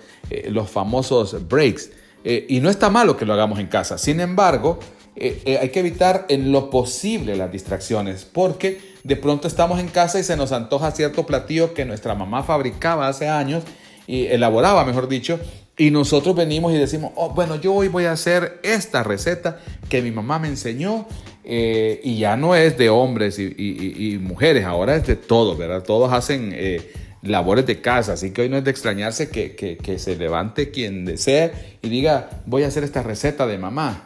los 0.50 0.70
famosos 0.70 1.48
breaks. 1.48 1.92
y 2.24 2.60
no 2.60 2.70
está 2.70 2.92
malo 2.92 3.18
que 3.18 3.26
lo 3.26 3.34
hagamos 3.34 3.58
en 3.58 3.68
casa. 3.68 3.98
Sin 3.98 4.20
embargo, 4.20 4.80
hay 5.20 5.70
que 5.70 5.80
evitar 5.80 6.26
en 6.30 6.52
lo 6.52 6.70
posible 6.70 7.36
las 7.36 7.52
distracciones 7.52 8.26
porque 8.26 8.80
de 9.04 9.16
pronto 9.16 9.48
estamos 9.48 9.80
en 9.80 9.88
casa 9.88 10.20
y 10.20 10.24
se 10.24 10.38
nos 10.38 10.52
antoja 10.52 10.92
cierto 10.92 11.26
platillo 11.26 11.74
que 11.74 11.86
nuestra 11.86 12.16
mamá 12.16 12.44
fabricaba 12.44 13.08
hace 13.08 13.28
años 13.28 13.64
y 14.08 14.26
elaboraba, 14.26 14.86
mejor 14.86 15.08
dicho, 15.08 15.40
y 15.78 15.92
nosotros 15.92 16.36
venimos 16.36 16.74
y 16.74 16.78
decimos, 16.78 17.14
oh, 17.16 17.30
bueno, 17.30 17.56
yo 17.56 17.74
hoy 17.74 17.88
voy 17.88 18.06
a 18.06 18.12
hacer 18.12 18.60
esta 18.64 19.02
receta 19.02 19.60
que 19.88 20.02
mi 20.02 20.12
mamá 20.12 20.38
me 20.38 20.50
enseñó 20.50 21.08
eh, 21.46 22.02
y 22.04 22.18
ya 22.18 22.36
no 22.36 22.54
es 22.54 22.78
de 22.78 22.90
hombres 22.90 23.40
y, 23.40 24.20
mujeres, 24.22 24.66
ahora 24.66 24.96
es 24.96 25.08
de 25.08 25.16
todos, 25.16 25.58
¿verdad? 25.58 25.84
Todos 25.84 26.12
hacen 26.12 26.52
eh, 26.54 26.92
labores 27.22 27.66
de 27.66 27.80
casa, 27.80 28.14
así 28.14 28.32
que 28.32 28.42
hoy 28.42 28.50
no 28.50 28.58
es 28.58 28.66
de 28.66 28.72
extrañarse 28.72 29.30
que, 29.30 29.96
se 29.98 30.16
levante 30.18 30.70
quien 30.70 31.06
desee 31.06 31.52
y 31.82 31.88
diga, 31.88 32.30
voy 32.46 32.64
a 32.64 32.68
hacer 32.68 32.84
esta 32.84 33.02
receta 33.02 33.48
de 33.48 33.58
mamá 33.58 34.06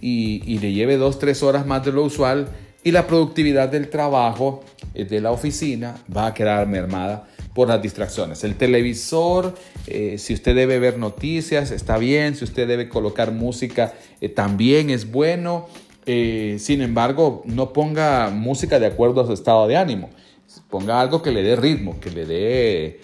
y, 0.00 0.42
y 0.46 0.58
le 0.58 0.72
lleve 0.72 0.96
dos, 0.96 1.18
tres 1.18 1.42
horas 1.42 1.66
más 1.66 1.84
de 1.84 1.92
lo 1.92 2.04
usual 2.04 2.48
y 2.82 2.92
la 2.92 3.06
productividad 3.06 3.68
del 3.68 3.90
trabajo 3.90 4.62
eh, 4.94 5.04
de 5.04 5.20
la 5.20 5.32
oficina 5.32 5.96
va 6.14 6.28
a 6.28 6.34
quedar 6.34 6.66
mermada 6.66 7.26
por 7.54 7.68
las 7.68 7.82
distracciones. 7.82 8.44
El 8.44 8.56
televisor, 8.56 9.54
eh, 9.86 10.18
si 10.18 10.34
usted 10.34 10.54
debe 10.54 10.78
ver 10.78 10.98
noticias, 10.98 11.70
está 11.70 11.98
bien. 11.98 12.34
Si 12.34 12.44
usted 12.44 12.66
debe 12.66 12.88
colocar 12.88 13.32
música, 13.32 13.94
eh, 14.20 14.28
también 14.28 14.90
es 14.90 15.10
bueno. 15.10 15.68
Eh, 16.06 16.56
sin 16.58 16.80
embargo, 16.80 17.42
no 17.44 17.72
ponga 17.72 18.30
música 18.30 18.78
de 18.78 18.86
acuerdo 18.86 19.20
a 19.20 19.26
su 19.26 19.32
estado 19.32 19.66
de 19.66 19.76
ánimo. 19.76 20.10
Ponga 20.68 21.00
algo 21.00 21.22
que 21.22 21.30
le 21.30 21.42
dé 21.42 21.56
ritmo, 21.56 22.00
que 22.00 22.10
le 22.10 22.26
dé 22.26 23.00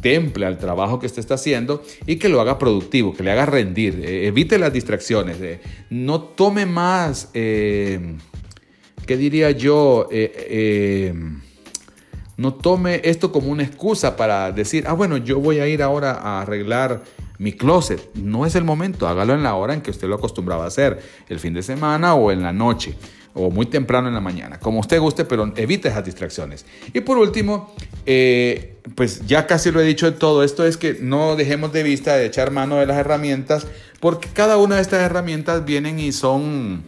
temple 0.00 0.46
al 0.46 0.58
trabajo 0.58 0.98
que 0.98 1.06
usted 1.06 1.20
está 1.20 1.34
haciendo 1.34 1.82
y 2.06 2.16
que 2.16 2.28
lo 2.28 2.40
haga 2.40 2.58
productivo, 2.58 3.14
que 3.14 3.22
le 3.22 3.30
haga 3.30 3.46
rendir. 3.46 4.02
evite 4.04 4.58
las 4.58 4.72
distracciones. 4.72 5.36
no 5.90 6.20
tome 6.22 6.66
más, 6.66 7.30
¿qué 7.32 8.18
diría 9.06 9.50
yo? 9.50 10.08
No 12.38 12.54
tome 12.54 13.00
esto 13.02 13.32
como 13.32 13.50
una 13.50 13.64
excusa 13.64 14.16
para 14.16 14.52
decir, 14.52 14.84
ah, 14.86 14.92
bueno, 14.92 15.16
yo 15.16 15.40
voy 15.40 15.58
a 15.58 15.66
ir 15.66 15.82
ahora 15.82 16.12
a 16.12 16.40
arreglar 16.40 17.02
mi 17.38 17.52
closet. 17.52 18.14
No 18.14 18.46
es 18.46 18.54
el 18.54 18.62
momento, 18.62 19.08
hágalo 19.08 19.34
en 19.34 19.42
la 19.42 19.56
hora 19.56 19.74
en 19.74 19.80
que 19.80 19.90
usted 19.90 20.06
lo 20.06 20.14
acostumbraba 20.14 20.64
a 20.64 20.68
hacer, 20.68 21.00
el 21.28 21.40
fin 21.40 21.52
de 21.52 21.62
semana 21.62 22.14
o 22.14 22.30
en 22.30 22.42
la 22.42 22.52
noche 22.52 22.94
o 23.38 23.50
muy 23.50 23.66
temprano 23.66 24.08
en 24.08 24.14
la 24.14 24.20
mañana, 24.20 24.58
como 24.58 24.80
usted 24.80 25.00
guste, 25.00 25.24
pero 25.24 25.52
evite 25.56 25.88
esas 25.88 26.04
distracciones. 26.04 26.66
Y 26.92 27.00
por 27.00 27.18
último, 27.18 27.72
eh, 28.04 28.76
pues 28.94 29.26
ya 29.26 29.46
casi 29.46 29.70
lo 29.70 29.80
he 29.80 29.84
dicho 29.84 30.10
de 30.10 30.16
todo 30.16 30.42
esto, 30.42 30.66
es 30.66 30.76
que 30.76 30.98
no 31.00 31.36
dejemos 31.36 31.72
de 31.72 31.84
vista 31.84 32.16
de 32.16 32.26
echar 32.26 32.50
mano 32.50 32.76
de 32.76 32.86
las 32.86 32.98
herramientas, 32.98 33.66
porque 34.00 34.28
cada 34.32 34.56
una 34.56 34.76
de 34.76 34.82
estas 34.82 35.00
herramientas 35.02 35.64
vienen 35.64 35.98
y 36.00 36.12
son 36.12 36.84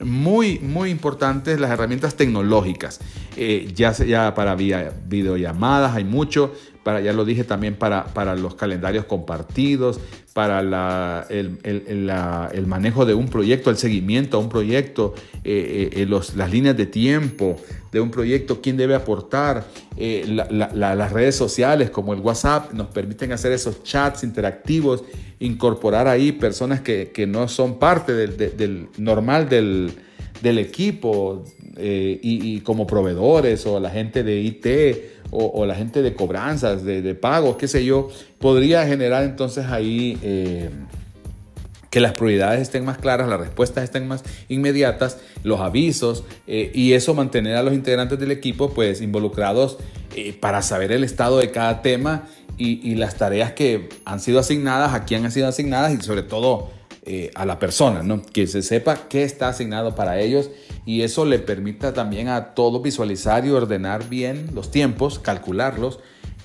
muy, 0.00 0.60
muy 0.60 0.90
importantes 0.90 1.58
las 1.58 1.70
herramientas 1.70 2.14
tecnológicas. 2.14 3.00
Eh, 3.36 3.72
ya 3.74 3.92
sea 3.94 4.34
para 4.34 4.54
vía, 4.54 4.92
videollamadas, 5.06 5.96
hay 5.96 6.04
mucho, 6.04 6.54
ya 7.00 7.12
lo 7.12 7.24
dije 7.24 7.44
también 7.44 7.74
para, 7.74 8.06
para 8.06 8.34
los 8.34 8.54
calendarios 8.54 9.04
compartidos, 9.04 10.00
para 10.32 10.62
la, 10.62 11.26
el, 11.30 11.58
el, 11.64 12.66
manejo 12.66 13.04
de 13.04 13.14
un 13.14 13.28
proyecto, 13.28 13.70
el 13.70 13.76
seguimiento 13.76 14.36
a 14.36 14.40
un 14.40 14.48
proyecto, 14.48 15.14
eh, 15.44 15.90
eh, 15.92 16.06
los, 16.06 16.34
las 16.36 16.50
líneas 16.50 16.76
de 16.76 16.86
tiempo 16.86 17.56
de 17.92 18.00
un 18.00 18.10
proyecto, 18.10 18.60
quién 18.60 18.76
debe 18.76 18.94
aportar, 18.94 19.66
las 19.96 21.12
redes 21.12 21.34
sociales 21.34 21.90
como 21.90 22.12
el 22.12 22.20
WhatsApp 22.20 22.72
nos 22.72 22.88
permiten 22.88 23.32
hacer 23.32 23.52
esos 23.52 23.82
chats 23.82 24.22
interactivos 24.22 25.02
incorporar 25.40 26.08
ahí 26.08 26.32
personas 26.32 26.80
que, 26.80 27.26
no 27.28 27.48
son 27.48 27.78
parte 27.78 28.12
del, 28.12 28.88
normal 28.98 29.48
del, 29.48 29.92
equipo 30.42 31.44
eh, 31.76 32.18
y, 32.22 32.60
como 32.60 32.86
proveedores 32.86 33.66
o 33.66 33.78
la 33.78 33.90
gente 33.90 34.22
de 34.22 34.40
IT 34.40 34.66
o, 35.30 35.66
la 35.66 35.74
gente 35.74 36.02
de 36.02 36.14
cobranzas, 36.14 36.84
de, 36.84 37.14
pagos, 37.14 37.56
qué 37.56 37.68
sé 37.68 37.84
yo, 37.84 38.08
podría 38.38 38.86
generar 38.86 39.24
entonces 39.24 39.66
ahí 39.66 40.18
eh, 40.22 40.70
que 41.90 42.00
las 42.00 42.12
prioridades 42.12 42.60
estén 42.60 42.84
más 42.84 42.98
claras, 42.98 43.28
las 43.28 43.40
respuestas 43.40 43.84
estén 43.84 44.08
más 44.08 44.24
inmediatas, 44.48 45.18
los 45.42 45.60
avisos 45.60 46.24
eh, 46.46 46.70
y 46.74 46.92
eso 46.92 47.14
mantener 47.14 47.56
a 47.56 47.62
los 47.62 47.74
integrantes 47.74 48.18
del 48.18 48.30
equipo 48.30 48.70
pues 48.70 49.00
involucrados 49.00 49.78
para 50.40 50.62
saber 50.62 50.90
el 50.90 51.04
estado 51.04 51.38
de 51.38 51.52
cada 51.52 51.80
tema 51.80 52.26
y, 52.58 52.96
las 52.96 53.16
tareas 53.16 53.52
que 53.52 53.88
han 54.04 54.20
sido 54.20 54.40
asignadas, 54.40 54.92
a 54.92 55.04
quién 55.04 55.24
han 55.24 55.30
sido 55.30 55.46
asignadas 55.46 55.92
y 55.94 56.02
sobre 56.02 56.22
todo 56.22 56.70
eh, 57.10 57.30
a 57.34 57.46
la 57.46 57.58
persona, 57.58 58.02
¿no? 58.02 58.20
que 58.20 58.46
se 58.46 58.60
sepa 58.60 59.08
qué 59.08 59.22
está 59.22 59.48
asignado 59.48 59.94
para 59.94 60.20
ellos 60.20 60.50
y 60.84 61.00
eso 61.00 61.24
le 61.24 61.38
permita 61.38 61.94
también 61.94 62.28
a 62.28 62.52
todos 62.52 62.82
visualizar 62.82 63.46
y 63.46 63.50
ordenar 63.50 64.10
bien 64.10 64.50
los 64.52 64.70
tiempos, 64.70 65.18
calcularlos 65.18 66.00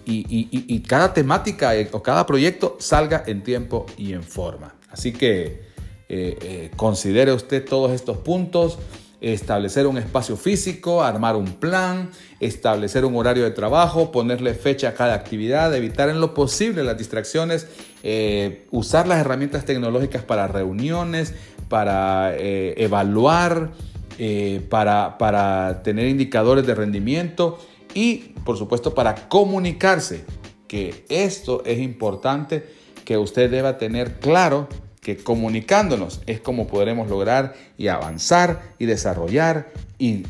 y, 0.06 0.26
y, 0.30 0.80
cada 0.84 1.14
temática 1.14 1.76
eh, 1.76 1.90
o 1.92 2.02
cada 2.02 2.26
proyecto 2.26 2.78
salga 2.80 3.26
en 3.28 3.44
tiempo 3.44 3.86
y 3.98 4.14
en 4.14 4.24
forma. 4.24 4.76
Así 4.90 5.12
que 5.12 5.64
eh, 6.08 6.72
considere 6.78 7.34
usted 7.34 7.66
todos 7.66 7.92
estos 7.92 8.20
puntos 8.20 8.80
establecer 9.24 9.88
un 9.88 9.98
espacio 9.98 10.36
físico, 10.36 11.02
armar 11.02 11.38
un 11.38 11.54
plan, 11.54 12.10
establecer 12.42 13.06
un 13.06 13.16
horario 13.16 13.46
de 13.46 13.52
trabajo, 13.52 14.12
ponerle 14.12 14.54
fecha 14.54 14.90
a 14.90 14.94
cada 14.94 15.14
actividad, 15.14 15.74
evitar 15.74 16.10
en 16.10 16.20
lo 16.20 16.34
posible 16.34 16.84
las 16.84 16.98
distracciones, 16.98 17.68
eh, 18.04 18.68
usar 18.72 19.08
las 19.08 19.20
herramientas 19.20 19.64
tecnológicas 19.64 20.24
para 20.24 20.48
reuniones, 20.48 21.34
para 21.70 22.36
eh, 22.36 22.74
evaluar, 22.78 23.72
eh, 24.20 24.62
para, 24.70 25.18
para 25.18 25.82
tener 25.84 26.10
indicadores 26.10 26.68
de 26.68 26.76
rendimiento 26.76 27.58
y, 27.94 28.34
por 28.44 28.58
supuesto, 28.58 28.94
para 28.94 29.30
comunicarse, 29.30 30.26
que 30.68 31.06
esto 31.08 31.64
es 31.66 31.80
importante 31.80 32.66
que 33.06 33.18
usted 33.18 33.50
deba 33.50 33.78
tener 33.78 34.20
claro 34.20 34.68
que 35.04 35.18
comunicándonos 35.18 36.22
es 36.26 36.40
como 36.40 36.68
podremos 36.68 37.10
lograr 37.10 37.54
y 37.78 37.90
avanzar 37.90 38.62
y 38.80 38.86
desarrollar 38.86 39.72
y 40.00 40.24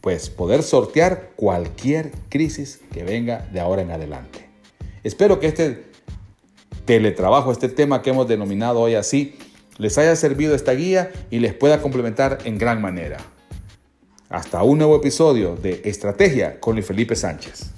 pues 0.00 0.30
poder 0.30 0.62
sortear 0.62 1.30
cualquier 1.36 2.12
crisis 2.28 2.80
que 2.92 3.04
venga 3.04 3.46
de 3.52 3.60
ahora 3.60 3.82
en 3.82 3.90
adelante. 3.90 4.48
Espero 5.04 5.40
que 5.40 5.46
este 5.46 5.84
teletrabajo, 6.84 7.52
este 7.52 7.68
tema 7.68 8.02
que 8.02 8.10
hemos 8.10 8.28
denominado 8.28 8.80
hoy 8.80 8.94
así, 8.94 9.36
les 9.78 9.96
haya 9.98 10.16
servido 10.16 10.54
esta 10.54 10.72
guía 10.72 11.10
y 11.30 11.38
les 11.38 11.54
pueda 11.54 11.80
complementar 11.80 12.38
en 12.44 12.58
gran 12.58 12.80
manera. 12.80 13.18
Hasta 14.28 14.62
un 14.62 14.78
nuevo 14.78 14.96
episodio 14.96 15.56
de 15.56 15.82
Estrategia 15.84 16.60
con 16.60 16.74
Luis 16.74 16.86
Felipe 16.86 17.14
Sánchez. 17.16 17.77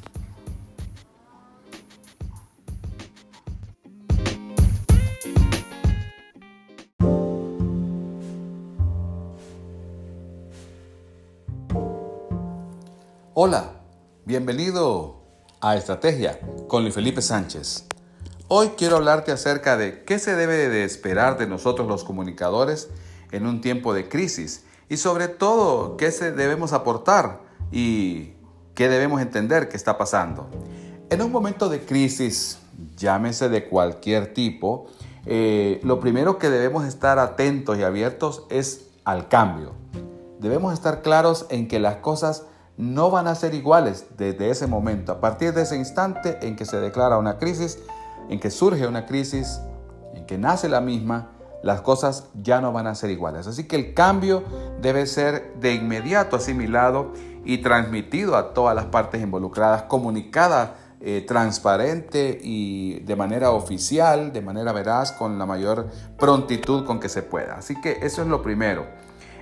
Hola, 13.33 13.75
bienvenido 14.25 15.23
a 15.61 15.77
Estrategia 15.77 16.41
con 16.67 16.83
Luis 16.83 16.97
Felipe 16.97 17.23
Sánchez. 17.23 17.87
Hoy 18.49 18.71
quiero 18.77 18.97
hablarte 18.97 19.31
acerca 19.31 19.77
de 19.77 20.03
qué 20.03 20.19
se 20.19 20.35
debe 20.35 20.69
de 20.69 20.83
esperar 20.83 21.39
de 21.39 21.47
nosotros 21.47 21.87
los 21.87 22.03
comunicadores 22.03 22.89
en 23.31 23.47
un 23.47 23.61
tiempo 23.61 23.95
de 23.95 24.09
crisis 24.09 24.65
y 24.89 24.97
sobre 24.97 25.29
todo 25.29 25.97
qué 25.97 26.11
se 26.11 26.33
debemos 26.33 26.73
aportar 26.73 27.43
y 27.71 28.33
qué 28.75 28.89
debemos 28.89 29.23
entender 29.23 29.69
que 29.69 29.77
está 29.77 29.97
pasando. 29.97 30.51
En 31.09 31.23
un 31.23 31.31
momento 31.31 31.69
de 31.69 31.85
crisis, 31.85 32.59
llámese 32.97 33.49
de 33.49 33.69
cualquier 33.69 34.35
tipo, 34.35 34.89
eh, 35.25 35.79
lo 35.85 36.01
primero 36.01 36.37
que 36.41 36.51
debemos 36.51 36.85
estar 36.85 37.21
atentos 37.21 37.79
y 37.79 37.85
abiertos 37.85 38.45
es 38.51 38.89
al 39.05 39.29
cambio. 39.29 39.75
Debemos 40.41 40.75
estar 40.75 41.03
claros 41.03 41.47
en 41.51 41.69
que 41.69 41.79
las 41.79 41.99
cosas 41.99 42.47
no 42.81 43.11
van 43.11 43.29
a 43.29 43.35
ser 43.35 43.55
iguales 43.55 44.07
desde 44.17 44.51
ese 44.51 44.67
momento. 44.67 45.13
A 45.13 45.21
partir 45.21 45.53
de 45.53 45.63
ese 45.63 45.77
instante 45.77 46.39
en 46.43 46.57
que 46.57 46.65
se 46.65 46.81
declara 46.81 47.19
una 47.19 47.39
crisis, 47.39 47.79
en 48.29 48.41
que 48.41 48.51
surge 48.51 48.87
una 48.87 49.07
crisis, 49.07 49.61
en 50.15 50.25
que 50.27 50.39
nace 50.39 50.69
la 50.69 50.81
misma, 50.81 51.33
las 51.63 51.83
cosas 51.83 52.29
ya 52.41 52.61
no 52.61 52.73
van 52.73 52.87
a 52.87 52.95
ser 52.95 53.11
iguales. 53.11 53.47
Así 53.47 53.65
que 53.65 53.77
el 53.77 53.93
cambio 53.93 54.43
debe 54.81 55.07
ser 55.07 55.55
de 55.61 55.75
inmediato 55.75 56.37
asimilado 56.37 57.13
y 57.45 57.59
transmitido 57.59 58.37
a 58.37 58.55
todas 58.55 58.75
las 58.75 58.87
partes 58.87 59.23
involucradas, 59.23 59.83
comunicada 59.83 60.77
eh, 61.03 61.25
transparente 61.27 62.39
y 62.43 63.01
de 63.01 63.17
manera 63.17 63.51
oficial, 63.51 64.33
de 64.33 64.41
manera 64.43 64.73
veraz, 64.73 65.13
con 65.13 65.39
la 65.39 65.47
mayor 65.47 65.89
prontitud 66.19 66.85
con 66.85 66.99
que 66.99 67.09
se 67.09 67.23
pueda. 67.23 67.57
Así 67.57 67.79
que 67.81 67.99
eso 68.03 68.23
es 68.23 68.29
lo 68.29 68.43
primero. 68.43 68.87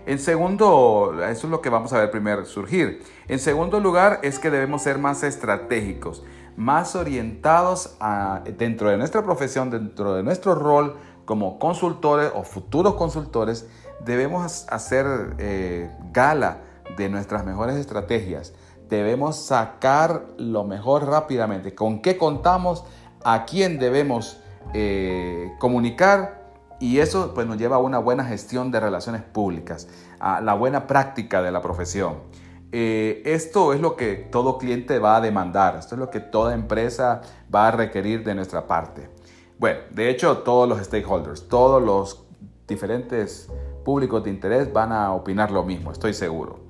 En 0.09 0.19
segundo, 0.19 1.13
eso 1.29 1.47
es 1.47 1.51
lo 1.51 1.61
que 1.61 1.69
vamos 1.69 1.93
a 1.93 1.99
ver 1.99 2.11
primero 2.11 2.47
surgir. 2.47 3.03
En 3.29 3.39
segundo 3.39 3.79
lugar, 3.79 4.21
es 4.23 4.39
que 4.39 4.49
debemos 4.49 4.81
ser 4.81 4.97
más 4.97 5.23
estratégicos, 5.23 6.25
más 6.57 6.97
orientados 6.97 7.95
a, 8.01 8.41
dentro 8.57 8.89
de 8.89 8.97
nuestra 8.97 9.23
profesión, 9.23 9.69
dentro 9.69 10.15
de 10.15 10.23
nuestro 10.23 10.55
rol 10.55 10.97
como 11.27 11.59
consultores 11.59 12.33
o 12.35 12.43
futuros 12.43 12.95
consultores, 12.95 13.69
debemos 14.03 14.65
hacer 14.71 15.35
eh, 15.37 15.91
gala 16.11 16.63
de 16.97 17.11
nuestras 17.11 17.45
mejores 17.45 17.77
estrategias. 17.77 18.55
Debemos 18.89 19.37
sacar 19.37 20.25
lo 20.39 20.65
mejor 20.65 21.07
rápidamente. 21.07 21.75
¿Con 21.75 22.01
qué 22.01 22.17
contamos? 22.17 22.83
¿A 23.25 23.45
quién 23.45 23.79
debemos 23.79 24.41
eh, 24.73 25.53
comunicar? 25.59 26.38
Y 26.81 27.01
eso 27.01 27.33
pues, 27.35 27.47
nos 27.47 27.59
lleva 27.59 27.77
a 27.77 27.81
una 27.81 27.99
buena 27.99 28.25
gestión 28.25 28.71
de 28.71 28.81
relaciones 28.81 29.23
públicas, 29.23 29.89
a 30.21 30.41
la 30.41 30.55
buena 30.55 30.87
práctica 30.87 31.43
de 31.43 31.51
la 31.51 31.61
profesión. 31.61 32.19
Eh, 32.71 33.23
esto 33.25 33.73
es 33.73 33.81
lo 33.81 33.97
que 33.97 34.15
todo 34.15 34.59
cliente 34.59 34.99
va 34.99 35.17
a 35.17 35.21
demandar, 35.21 35.77
esto 35.77 35.95
es 35.95 35.99
lo 35.99 36.11
que 36.11 36.21
toda 36.21 36.55
empresa 36.55 37.23
va 37.53 37.69
a 37.69 37.71
requerir 37.71 38.25
de 38.25 38.35
nuestra 38.35 38.67
parte. 38.67 39.09
Bueno, 39.59 39.81
de 39.91 40.11
hecho 40.11 40.39
todos 40.39 40.69
los 40.69 40.79
stakeholders, 40.79 41.49
todos 41.49 41.83
los 41.83 42.27
diferentes 42.67 43.49
públicos 43.85 44.23
de 44.23 44.31
interés 44.31 44.71
van 44.73 44.93
a 44.93 45.13
opinar 45.13 45.51
lo 45.51 45.65
mismo, 45.65 45.91
estoy 45.91 46.13
seguro. 46.13 46.68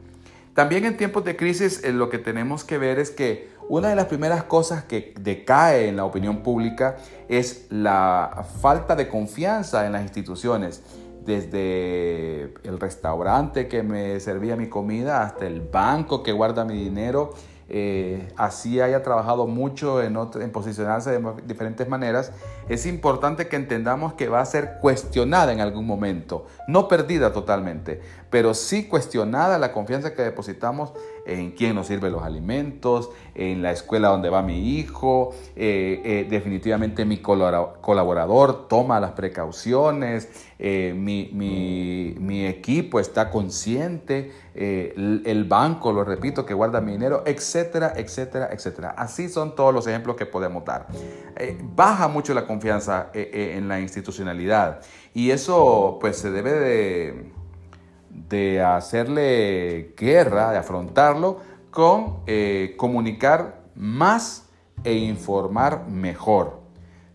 También 0.58 0.86
en 0.86 0.96
tiempos 0.96 1.24
de 1.24 1.36
crisis 1.36 1.84
eh, 1.84 1.92
lo 1.92 2.10
que 2.10 2.18
tenemos 2.18 2.64
que 2.64 2.78
ver 2.78 2.98
es 2.98 3.12
que 3.12 3.48
una 3.68 3.90
de 3.90 3.94
las 3.94 4.06
primeras 4.06 4.42
cosas 4.42 4.82
que 4.82 5.14
decae 5.20 5.86
en 5.86 5.94
la 5.94 6.04
opinión 6.04 6.42
pública 6.42 6.96
es 7.28 7.68
la 7.70 8.44
falta 8.60 8.96
de 8.96 9.06
confianza 9.06 9.86
en 9.86 9.92
las 9.92 10.02
instituciones. 10.02 10.82
Desde 11.24 12.54
el 12.64 12.80
restaurante 12.80 13.68
que 13.68 13.84
me 13.84 14.18
servía 14.18 14.56
mi 14.56 14.68
comida 14.68 15.22
hasta 15.22 15.46
el 15.46 15.60
banco 15.60 16.24
que 16.24 16.32
guarda 16.32 16.64
mi 16.64 16.74
dinero 16.74 17.34
eh, 17.70 18.32
así 18.38 18.80
haya 18.80 19.02
trabajado 19.02 19.46
mucho 19.46 20.02
en, 20.02 20.16
en 20.16 20.50
posicionarse 20.50 21.10
de 21.10 21.34
diferentes 21.46 21.86
maneras, 21.86 22.32
es 22.70 22.86
importante 22.86 23.46
que 23.48 23.56
entendamos 23.56 24.14
que 24.14 24.28
va 24.28 24.40
a 24.40 24.46
ser 24.46 24.78
cuestionada 24.80 25.52
en 25.52 25.60
algún 25.60 25.86
momento, 25.86 26.46
no 26.66 26.88
perdida 26.88 27.34
totalmente, 27.34 28.00
pero 28.30 28.54
sí 28.54 28.84
cuestionada 28.86 29.58
la 29.58 29.72
confianza 29.72 30.14
que 30.14 30.22
depositamos 30.22 30.92
en 31.28 31.50
quién 31.50 31.74
nos 31.74 31.86
sirve 31.86 32.10
los 32.10 32.22
alimentos, 32.22 33.10
en 33.34 33.62
la 33.62 33.70
escuela 33.70 34.08
donde 34.08 34.30
va 34.30 34.42
mi 34.42 34.78
hijo, 34.78 35.34
eh, 35.56 36.00
eh, 36.04 36.26
definitivamente 36.28 37.04
mi 37.04 37.18
colaborador 37.18 38.66
toma 38.66 38.98
las 38.98 39.12
precauciones, 39.12 40.28
eh, 40.58 40.94
mi, 40.96 42.46
equipo 42.46 42.98
está 42.98 43.30
consciente, 43.30 44.32
el, 44.54 45.22
el 45.26 45.44
banco, 45.44 45.92
lo 45.92 46.02
repito, 46.02 46.46
que 46.46 46.54
guarda 46.54 46.80
mi 46.80 46.92
dinero, 46.92 47.22
etcétera, 47.26 47.92
etcétera, 47.94 48.48
etcétera. 48.50 48.90
Así 48.96 49.28
son 49.28 49.54
todos 49.54 49.74
los 49.74 49.86
ejemplos 49.86 50.16
que 50.16 50.26
podemos 50.26 50.64
dar. 50.64 50.86
baja 51.76 52.08
mucho 52.08 52.32
la 52.32 52.46
confianza 52.46 53.10
en 53.12 53.68
la 53.68 53.80
institucionalidad 53.80 54.80
y 55.14 55.30
eso 55.30 55.98
pues 56.00 56.16
se 56.16 56.30
debe 56.30 56.52
de 56.52 57.37
de 58.28 58.62
hacerle 58.62 59.94
guerra, 59.96 60.52
de 60.52 60.58
afrontarlo, 60.58 61.40
con 61.70 62.18
eh, 62.26 62.74
comunicar 62.76 63.62
más 63.74 64.48
e 64.84 64.94
informar 64.94 65.86
mejor. 65.88 66.60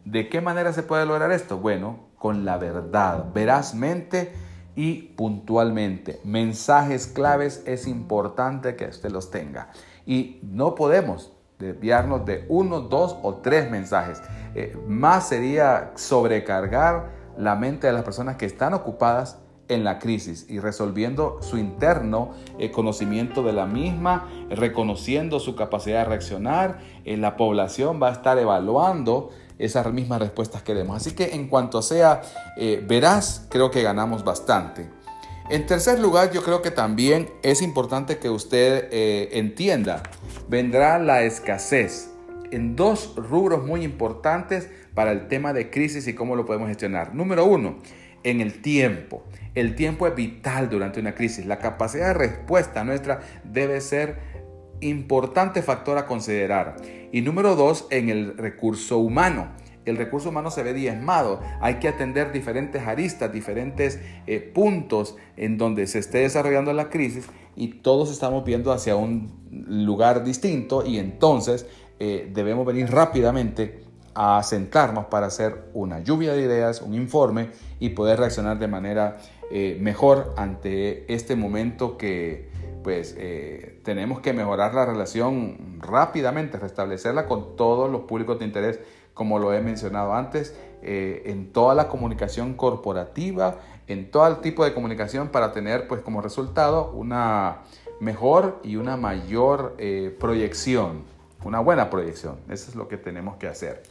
¿De 0.05 0.29
qué 0.29 0.41
manera 0.41 0.73
se 0.73 0.83
puede 0.83 1.05
lograr 1.05 1.31
esto? 1.31 1.57
Bueno, 1.57 2.07
con 2.17 2.45
la 2.45 2.57
verdad, 2.57 3.25
verazmente 3.33 4.33
y 4.75 5.13
puntualmente. 5.15 6.19
Mensajes 6.23 7.07
claves 7.07 7.63
es 7.65 7.87
importante 7.87 8.75
que 8.75 8.85
usted 8.85 9.11
los 9.11 9.31
tenga. 9.31 9.69
Y 10.05 10.39
no 10.41 10.75
podemos 10.75 11.33
desviarnos 11.59 12.25
de 12.25 12.45
uno, 12.49 12.81
dos 12.81 13.17
o 13.23 13.35
tres 13.35 13.69
mensajes. 13.69 14.21
Eh, 14.55 14.77
más 14.87 15.29
sería 15.29 15.91
sobrecargar 15.95 17.09
la 17.37 17.55
mente 17.55 17.87
de 17.87 17.93
las 17.93 18.03
personas 18.03 18.35
que 18.37 18.45
están 18.45 18.73
ocupadas 18.73 19.39
en 19.73 19.83
la 19.83 19.99
crisis 19.99 20.45
y 20.49 20.59
resolviendo 20.59 21.39
su 21.41 21.57
interno 21.57 22.31
eh, 22.59 22.71
conocimiento 22.71 23.43
de 23.43 23.53
la 23.53 23.65
misma, 23.65 24.29
reconociendo 24.49 25.39
su 25.39 25.55
capacidad 25.55 25.99
de 25.99 26.05
reaccionar. 26.05 26.79
Eh, 27.05 27.17
la 27.17 27.35
población 27.37 28.01
va 28.01 28.09
a 28.09 28.13
estar 28.13 28.37
evaluando 28.37 29.31
esas 29.59 29.91
mismas 29.91 30.19
respuestas 30.19 30.63
que 30.63 30.73
demos. 30.73 30.97
Así 30.97 31.11
que 31.11 31.35
en 31.35 31.47
cuanto 31.47 31.81
sea 31.81 32.21
eh, 32.57 32.83
veraz, 32.87 33.47
creo 33.49 33.71
que 33.71 33.81
ganamos 33.81 34.23
bastante. 34.23 34.89
En 35.49 35.65
tercer 35.65 35.99
lugar, 35.99 36.31
yo 36.31 36.41
creo 36.41 36.61
que 36.61 36.71
también 36.71 37.29
es 37.43 37.61
importante 37.61 38.17
que 38.17 38.29
usted 38.29 38.87
entienda, 39.33 40.01
vendrá 40.47 40.97
la 40.99 41.23
escasez 41.23 42.13
en 42.51 42.75
dos 42.75 43.13
rubros 43.17 43.65
muy 43.65 43.83
importantes 43.83 44.69
para 44.93 45.11
el 45.11 45.27
tema 45.27 45.53
de 45.53 45.69
crisis 45.69 46.07
y 46.07 46.13
cómo 46.13 46.35
lo 46.35 46.45
podemos 46.45 46.67
gestionar. 46.67 47.13
Número 47.15 47.45
uno, 47.45 47.77
en 48.23 48.41
el 48.41 48.61
tiempo. 48.61 49.23
El 49.55 49.75
tiempo 49.75 50.07
es 50.07 50.15
vital 50.15 50.69
durante 50.69 50.99
una 50.99 51.13
crisis. 51.15 51.45
La 51.45 51.59
capacidad 51.59 52.07
de 52.07 52.13
respuesta 52.13 52.83
nuestra 52.83 53.21
debe 53.43 53.81
ser 53.81 54.17
importante 54.81 55.61
factor 55.61 55.97
a 55.97 56.05
considerar. 56.05 56.77
Y 57.11 57.21
número 57.21 57.55
dos, 57.55 57.87
en 57.89 58.09
el 58.09 58.37
recurso 58.37 58.97
humano. 58.97 59.51
El 59.85 59.97
recurso 59.97 60.29
humano 60.29 60.49
se 60.49 60.63
ve 60.63 60.73
diezmado. 60.73 61.41
Hay 61.61 61.75
que 61.75 61.87
atender 61.87 62.31
diferentes 62.31 62.81
aristas, 62.83 63.31
diferentes 63.31 63.99
eh, 64.27 64.39
puntos 64.39 65.17
en 65.35 65.57
donde 65.57 65.87
se 65.87 65.99
esté 65.99 66.19
desarrollando 66.19 66.71
la 66.73 66.89
crisis 66.89 67.27
y 67.55 67.67
todos 67.67 68.11
estamos 68.11 68.45
viendo 68.45 68.71
hacia 68.71 68.95
un 68.95 69.31
lugar 69.51 70.23
distinto 70.23 70.85
y 70.85 70.97
entonces 70.97 71.67
eh, 71.99 72.31
debemos 72.33 72.65
venir 72.65 72.89
rápidamente 72.89 73.83
a 74.15 74.41
sentarnos 74.43 75.05
para 75.05 75.27
hacer 75.27 75.69
una 75.73 75.99
lluvia 75.99 76.33
de 76.33 76.43
ideas, 76.43 76.81
un 76.81 76.93
informe 76.93 77.49
y 77.83 77.89
poder 77.89 78.17
reaccionar 78.17 78.59
de 78.59 78.69
manera 78.69 79.17
eh, 79.51 79.77
mejor 79.81 80.33
ante 80.37 81.13
este 81.13 81.35
momento 81.35 81.97
que 81.97 82.47
pues 82.81 83.13
eh, 83.17 83.81
tenemos 83.83 84.21
que 84.21 84.31
mejorar 84.31 84.73
la 84.73 84.85
relación 84.85 85.81
rápidamente, 85.81 86.57
restablecerla 86.57 87.25
con 87.25 87.57
todos 87.57 87.91
los 87.91 88.03
públicos 88.03 88.39
de 88.39 88.45
interés, 88.45 88.79
como 89.13 89.37
lo 89.37 89.53
he 89.53 89.59
mencionado 89.59 90.13
antes, 90.13 90.57
eh, 90.81 91.23
en 91.25 91.51
toda 91.51 91.75
la 91.75 91.89
comunicación 91.89 92.53
corporativa, 92.53 93.57
en 93.87 94.09
todo 94.09 94.27
el 94.27 94.37
tipo 94.37 94.63
de 94.63 94.73
comunicación 94.73 95.27
para 95.27 95.51
tener 95.51 95.89
pues 95.89 96.01
como 96.01 96.21
resultado 96.21 96.89
una 96.91 97.63
mejor 97.99 98.61
y 98.63 98.77
una 98.77 98.95
mayor 98.95 99.75
proyección, 100.19 101.03
una 101.43 101.59
buena 101.59 101.89
proyección. 101.89 102.37
Eso 102.49 102.69
es 102.69 102.75
lo 102.75 102.87
que 102.87 102.95
tenemos 102.95 103.35
que 103.35 103.47
hacer. 103.47 103.83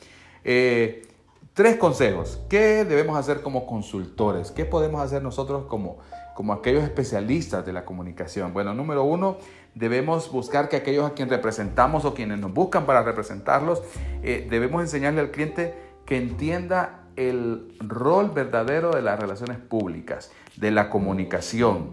Tres 1.54 1.76
consejos. 1.76 2.40
¿Qué 2.48 2.84
debemos 2.84 3.16
hacer 3.16 3.42
como 3.42 3.66
consultores? 3.66 4.50
¿Qué 4.50 4.64
podemos 4.64 5.02
hacer 5.02 5.22
nosotros 5.22 5.66
como, 5.66 5.98
como 6.34 6.52
aquellos 6.52 6.82
especialistas 6.82 7.64
de 7.66 7.72
la 7.72 7.84
comunicación? 7.84 8.52
Bueno, 8.52 8.74
número 8.74 9.04
uno, 9.04 9.36
debemos 9.74 10.30
buscar 10.30 10.68
que 10.68 10.76
aquellos 10.76 11.06
a 11.06 11.14
quienes 11.14 11.32
representamos 11.32 12.04
o 12.04 12.14
quienes 12.14 12.38
nos 12.38 12.52
buscan 12.52 12.86
para 12.86 13.02
representarlos, 13.02 13.82
eh, 14.22 14.46
debemos 14.48 14.82
enseñarle 14.82 15.20
al 15.20 15.30
cliente 15.30 15.74
que 16.06 16.16
entienda 16.16 17.00
el 17.16 17.76
rol 17.80 18.30
verdadero 18.30 18.90
de 18.90 19.02
las 19.02 19.20
relaciones 19.20 19.58
públicas, 19.58 20.30
de 20.56 20.70
la 20.70 20.88
comunicación. 20.88 21.90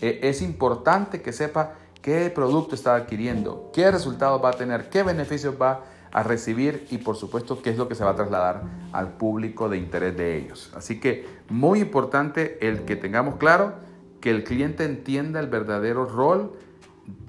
Eh, 0.00 0.20
es 0.22 0.40
importante 0.40 1.20
que 1.20 1.32
sepa 1.32 1.74
qué 2.00 2.30
producto 2.30 2.74
está 2.74 2.96
adquiriendo, 2.96 3.70
qué 3.74 3.90
resultados 3.90 4.42
va 4.42 4.50
a 4.50 4.52
tener, 4.52 4.88
qué 4.88 5.02
beneficios 5.02 5.54
va 5.60 5.70
a 5.72 5.80
a 6.12 6.22
recibir 6.22 6.86
y 6.90 6.98
por 6.98 7.16
supuesto 7.16 7.62
qué 7.62 7.70
es 7.70 7.78
lo 7.78 7.88
que 7.88 7.94
se 7.94 8.04
va 8.04 8.10
a 8.10 8.16
trasladar 8.16 8.62
al 8.92 9.12
público 9.14 9.68
de 9.68 9.78
interés 9.78 10.16
de 10.16 10.36
ellos. 10.36 10.70
Así 10.76 11.00
que 11.00 11.26
muy 11.48 11.80
importante 11.80 12.58
el 12.66 12.82
que 12.82 12.96
tengamos 12.96 13.36
claro 13.36 13.74
que 14.20 14.30
el 14.30 14.44
cliente 14.44 14.84
entienda 14.84 15.40
el 15.40 15.48
verdadero 15.48 16.04
rol 16.04 16.52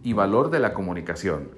y 0.04 0.14
valor 0.14 0.50
de 0.52 0.60
la 0.60 0.74
comunicación. 0.74 1.50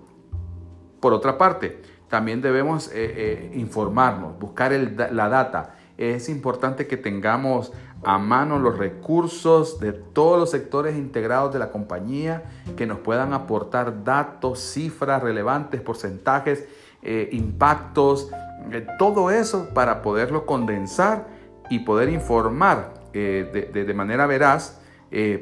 Por 0.99 1.13
otra 1.13 1.37
parte, 1.37 1.81
también 2.09 2.41
debemos 2.41 2.87
eh, 2.87 2.91
eh, 2.93 3.51
informarnos, 3.55 4.39
buscar 4.39 4.71
la 4.71 5.29
data. 5.29 5.75
Es 5.97 6.29
importante 6.29 6.87
que 6.87 6.97
tengamos 6.97 7.73
a 8.03 8.19
mano 8.19 8.59
los 8.59 8.77
recursos 8.77 9.79
de 9.79 9.93
todos 9.93 10.39
los 10.39 10.51
sectores 10.51 10.95
integrados 10.95 11.51
de 11.53 11.59
la 11.59 11.71
compañía 11.71 12.43
que 12.77 12.85
nos 12.85 12.99
puedan 12.99 13.33
aportar 13.33 14.03
datos, 14.03 14.59
cifras 14.59 15.23
relevantes, 15.23 15.81
porcentajes 15.81 16.65
eh, 17.05 17.29
impactos, 17.33 18.31
eh, 18.71 18.85
todo 18.97 19.29
eso 19.29 19.69
para 19.75 20.01
poderlo 20.01 20.47
condensar 20.47 21.27
y 21.69 21.79
poder 21.79 22.09
informar 22.09 22.95
eh, 23.13 23.69
de, 23.71 23.93
manera 23.93 24.25
veraz 24.25 24.81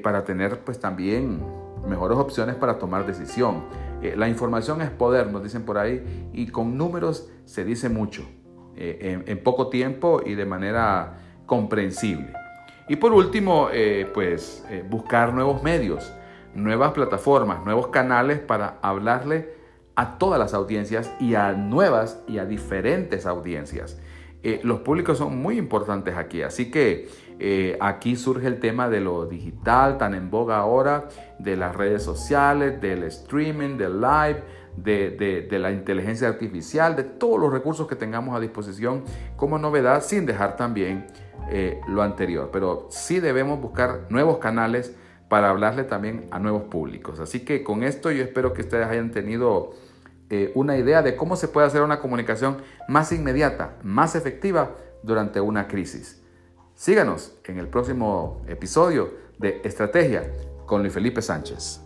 para 0.04 0.24
tener 0.24 0.60
pues 0.60 0.80
también 0.80 1.42
mejores 1.88 2.18
opciones 2.18 2.56
para 2.56 2.78
tomar 2.78 3.08
decisión. 3.08 3.64
La 4.16 4.28
información 4.28 4.82
es 4.82 4.92
poder, 4.92 5.32
nos 5.32 5.42
dicen 5.42 5.64
por 5.64 5.80
ahí, 5.80 6.30
y 6.32 6.48
con 6.48 6.78
números 6.78 7.32
se 7.46 7.66
dice 7.66 7.90
mucho, 7.90 8.24
eh, 8.76 9.24
en, 9.26 9.44
poco 9.44 9.70
tiempo 9.70 10.22
y 10.24 10.36
de 10.36 10.46
manera 10.46 11.18
comprensible. 11.48 12.34
Y 12.88 12.98
por 12.98 13.14
último, 13.14 13.70
pues 14.14 14.64
buscar 14.90 15.34
nuevos 15.34 15.64
medios, 15.64 16.14
nuevas 16.54 16.92
plataformas, 16.92 17.66
nuevos 17.66 17.88
canales 17.88 18.38
para 18.38 18.78
hablarle 18.84 19.63
a 19.96 20.18
todas 20.18 20.40
las 20.40 20.54
audiencias 20.54 21.12
y 21.20 21.36
a 21.36 21.54
nuevas 21.54 22.24
y 22.28 22.38
a 22.40 22.46
diferentes 22.46 23.26
audiencias. 23.26 24.00
los 24.64 24.80
públicos 24.82 25.18
son 25.18 25.38
muy 25.38 25.58
importantes 25.58 26.16
aquí, 26.18 26.42
así 26.42 26.70
que 26.70 27.08
eh, 27.40 27.78
aquí 27.82 28.16
surge 28.16 28.48
el 28.48 28.60
tema 28.60 28.90
de 28.90 29.02
lo 29.02 29.26
digital, 29.26 29.98
tan 29.98 30.14
en 30.14 30.30
boga 30.30 30.58
ahora, 30.58 31.10
de 31.40 31.58
las 31.58 31.76
redes 31.76 32.04
sociales, 32.04 32.80
del 32.80 33.04
streaming, 33.04 33.78
del 33.78 34.00
live, 34.00 34.44
de, 34.78 35.48
la 35.52 35.72
inteligencia 35.72 36.28
artificial, 36.28 36.96
de 36.96 37.04
todos 37.04 37.40
los 37.40 37.52
recursos 37.52 37.88
que 37.88 37.96
tengamos 37.96 38.36
a 38.36 38.40
disposición 38.40 39.04
como 39.36 39.58
novedad, 39.58 40.04
sin 40.04 40.26
dejar 40.26 40.56
también 40.56 41.06
eh, 41.50 41.82
lo 41.88 42.02
anterior. 42.02 42.50
Pero 42.52 42.88
sí 42.90 43.20
debemos 43.20 43.60
buscar 43.60 44.06
nuevos 44.10 44.38
canales 44.38 44.96
para 45.28 45.50
hablarle 45.50 45.84
también 45.84 46.28
a 46.32 46.40
nuevos 46.40 46.64
públicos. 46.64 47.20
Así 47.20 47.42
que 47.42 47.64
con 47.64 47.84
esto 47.84 48.12
yo 48.12 48.24
espero 48.24 48.54
que 48.54 48.62
ustedes 48.62 48.88
hayan 48.88 49.12
tenido 49.12 49.72
eh, 50.36 50.52
una 50.56 50.76
idea 50.76 51.04
de 51.04 51.16
cómo 51.16 51.36
se 51.36 51.48
puede 51.48 51.68
hacer 51.68 51.84
una 51.84 52.00
comunicación 52.00 52.58
más 52.88 53.12
inmediata, 53.12 53.76
más 53.84 54.16
efectiva 54.16 54.72
durante 55.04 55.40
una 55.40 55.68
crisis. 55.68 56.24
Síganos 56.74 57.36
en 57.46 57.60
el 57.60 57.68
próximo 57.68 58.42
episodio 58.48 59.14
de 59.38 59.62
Estrategia 59.64 60.24
con 60.66 60.82
Luis 60.82 60.92
Felipe 60.92 61.22
Sánchez. 61.22 61.82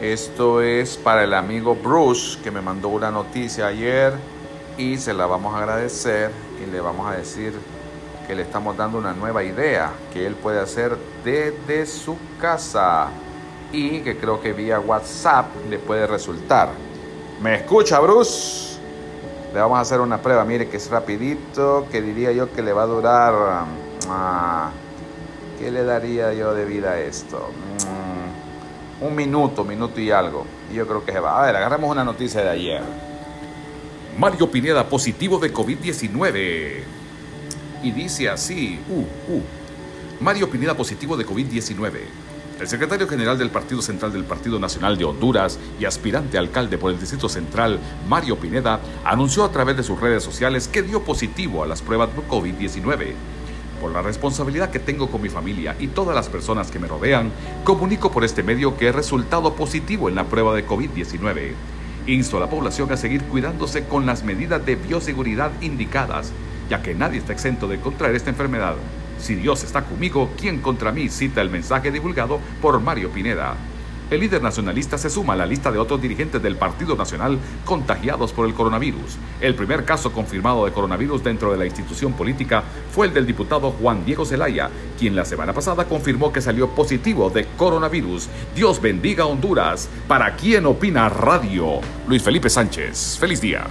Esto 0.00 0.60
es 0.60 0.96
para 0.96 1.22
el 1.22 1.34
amigo 1.34 1.76
Bruce 1.76 2.42
que 2.42 2.50
me 2.50 2.60
mandó 2.60 2.88
una 2.88 3.12
noticia 3.12 3.68
ayer 3.68 4.14
y 4.76 4.96
se 4.96 5.14
la 5.14 5.26
vamos 5.26 5.54
a 5.54 5.58
agradecer 5.58 6.32
y 6.60 6.68
le 6.68 6.80
vamos 6.80 7.08
a 7.08 7.16
decir 7.16 7.52
que 8.30 8.36
le 8.36 8.42
estamos 8.42 8.76
dando 8.76 8.96
una 8.96 9.12
nueva 9.12 9.42
idea 9.42 9.90
que 10.12 10.24
él 10.24 10.36
puede 10.36 10.60
hacer 10.60 10.96
desde 11.24 11.84
su 11.84 12.16
casa 12.40 13.08
y 13.72 14.02
que 14.02 14.18
creo 14.18 14.40
que 14.40 14.52
vía 14.52 14.78
WhatsApp 14.78 15.46
le 15.68 15.80
puede 15.80 16.06
resultar. 16.06 16.68
¿Me 17.42 17.56
escucha 17.56 17.98
Bruce? 17.98 18.78
Le 19.52 19.58
vamos 19.58 19.78
a 19.78 19.80
hacer 19.80 20.00
una 20.00 20.22
prueba, 20.22 20.44
mire 20.44 20.68
que 20.68 20.76
es 20.76 20.88
rapidito, 20.88 21.88
que 21.90 22.00
diría 22.00 22.30
yo 22.30 22.52
que 22.52 22.62
le 22.62 22.72
va 22.72 22.82
a 22.84 22.86
durar... 22.86 23.34
Ah, 24.08 24.70
¿Qué 25.58 25.72
le 25.72 25.82
daría 25.82 26.32
yo 26.32 26.54
de 26.54 26.64
vida 26.66 26.92
a 26.92 27.00
esto? 27.00 27.50
Mm, 29.00 29.06
un 29.06 29.14
minuto, 29.16 29.64
minuto 29.64 30.00
y 30.00 30.12
algo. 30.12 30.46
Yo 30.72 30.86
creo 30.86 31.04
que 31.04 31.10
se 31.10 31.18
va. 31.18 31.42
A 31.42 31.46
ver, 31.46 31.56
agarremos 31.56 31.90
una 31.90 32.04
noticia 32.04 32.42
de 32.42 32.50
ayer. 32.50 32.82
Mario 34.16 34.48
Pineda 34.48 34.88
positivo 34.88 35.40
de 35.40 35.52
COVID-19. 35.52 36.99
Y 37.82 37.92
dice 37.92 38.28
así, 38.28 38.78
uh, 38.88 39.32
uh. 39.32 39.42
Mario 40.20 40.50
Pineda 40.50 40.76
positivo 40.76 41.16
de 41.16 41.26
COVID-19. 41.26 42.00
El 42.60 42.68
secretario 42.68 43.08
general 43.08 43.38
del 43.38 43.48
Partido 43.48 43.80
Central 43.80 44.12
del 44.12 44.24
Partido 44.24 44.58
Nacional 44.58 44.98
de 44.98 45.06
Honduras 45.06 45.58
y 45.80 45.86
aspirante 45.86 46.36
alcalde 46.36 46.76
por 46.76 46.92
el 46.92 47.00
Distrito 47.00 47.26
Central, 47.30 47.78
Mario 48.06 48.36
Pineda, 48.36 48.80
anunció 49.02 49.44
a 49.44 49.50
través 49.50 49.78
de 49.78 49.82
sus 49.82 49.98
redes 49.98 50.22
sociales 50.22 50.68
que 50.68 50.82
dio 50.82 51.02
positivo 51.02 51.62
a 51.62 51.66
las 51.66 51.80
pruebas 51.80 52.14
de 52.14 52.20
COVID-19. 52.20 53.14
Por 53.80 53.92
la 53.92 54.02
responsabilidad 54.02 54.70
que 54.70 54.78
tengo 54.78 55.10
con 55.10 55.22
mi 55.22 55.30
familia 55.30 55.74
y 55.78 55.86
todas 55.86 56.14
las 56.14 56.28
personas 56.28 56.70
que 56.70 56.78
me 56.78 56.86
rodean, 56.86 57.32
comunico 57.64 58.12
por 58.12 58.24
este 58.24 58.42
medio 58.42 58.76
que 58.76 58.88
he 58.88 58.92
resultado 58.92 59.54
positivo 59.54 60.10
en 60.10 60.16
la 60.16 60.24
prueba 60.24 60.54
de 60.54 60.66
COVID-19. 60.66 61.52
Insto 62.08 62.36
a 62.36 62.40
la 62.40 62.50
población 62.50 62.92
a 62.92 62.98
seguir 62.98 63.22
cuidándose 63.24 63.86
con 63.86 64.04
las 64.04 64.22
medidas 64.22 64.66
de 64.66 64.76
bioseguridad 64.76 65.50
indicadas, 65.62 66.30
ya 66.70 66.80
que 66.80 66.94
nadie 66.94 67.18
está 67.18 67.34
exento 67.34 67.68
de 67.68 67.80
contraer 67.80 68.14
esta 68.14 68.30
enfermedad. 68.30 68.76
Si 69.18 69.34
Dios 69.34 69.64
está 69.64 69.82
conmigo, 69.82 70.30
¿quién 70.38 70.62
contra 70.62 70.92
mí? 70.92 71.10
Cita 71.10 71.42
el 71.42 71.50
mensaje 71.50 71.90
divulgado 71.90 72.40
por 72.62 72.80
Mario 72.80 73.10
Pineda. 73.10 73.56
El 74.10 74.20
líder 74.20 74.42
nacionalista 74.42 74.98
se 74.98 75.08
suma 75.08 75.34
a 75.34 75.36
la 75.36 75.46
lista 75.46 75.70
de 75.70 75.78
otros 75.78 76.02
dirigentes 76.02 76.42
del 76.42 76.56
Partido 76.56 76.96
Nacional 76.96 77.38
contagiados 77.64 78.32
por 78.32 78.46
el 78.46 78.54
coronavirus. 78.54 79.18
El 79.40 79.54
primer 79.54 79.84
caso 79.84 80.12
confirmado 80.12 80.64
de 80.64 80.72
coronavirus 80.72 81.22
dentro 81.22 81.52
de 81.52 81.58
la 81.58 81.66
institución 81.66 82.14
política 82.14 82.64
fue 82.92 83.06
el 83.06 83.14
del 83.14 83.26
diputado 83.26 83.70
Juan 83.70 84.04
Diego 84.04 84.24
Zelaya, 84.24 84.68
quien 84.98 85.14
la 85.14 85.24
semana 85.24 85.52
pasada 85.52 85.84
confirmó 85.84 86.32
que 86.32 86.40
salió 86.40 86.70
positivo 86.70 87.30
de 87.30 87.46
coronavirus. 87.56 88.28
Dios 88.54 88.82
bendiga 88.82 89.26
Honduras. 89.26 89.88
¿Para 90.08 90.34
quién 90.34 90.66
opina 90.66 91.08
Radio? 91.08 91.80
Luis 92.08 92.22
Felipe 92.22 92.50
Sánchez. 92.50 93.16
Feliz 93.20 93.40
día. 93.40 93.64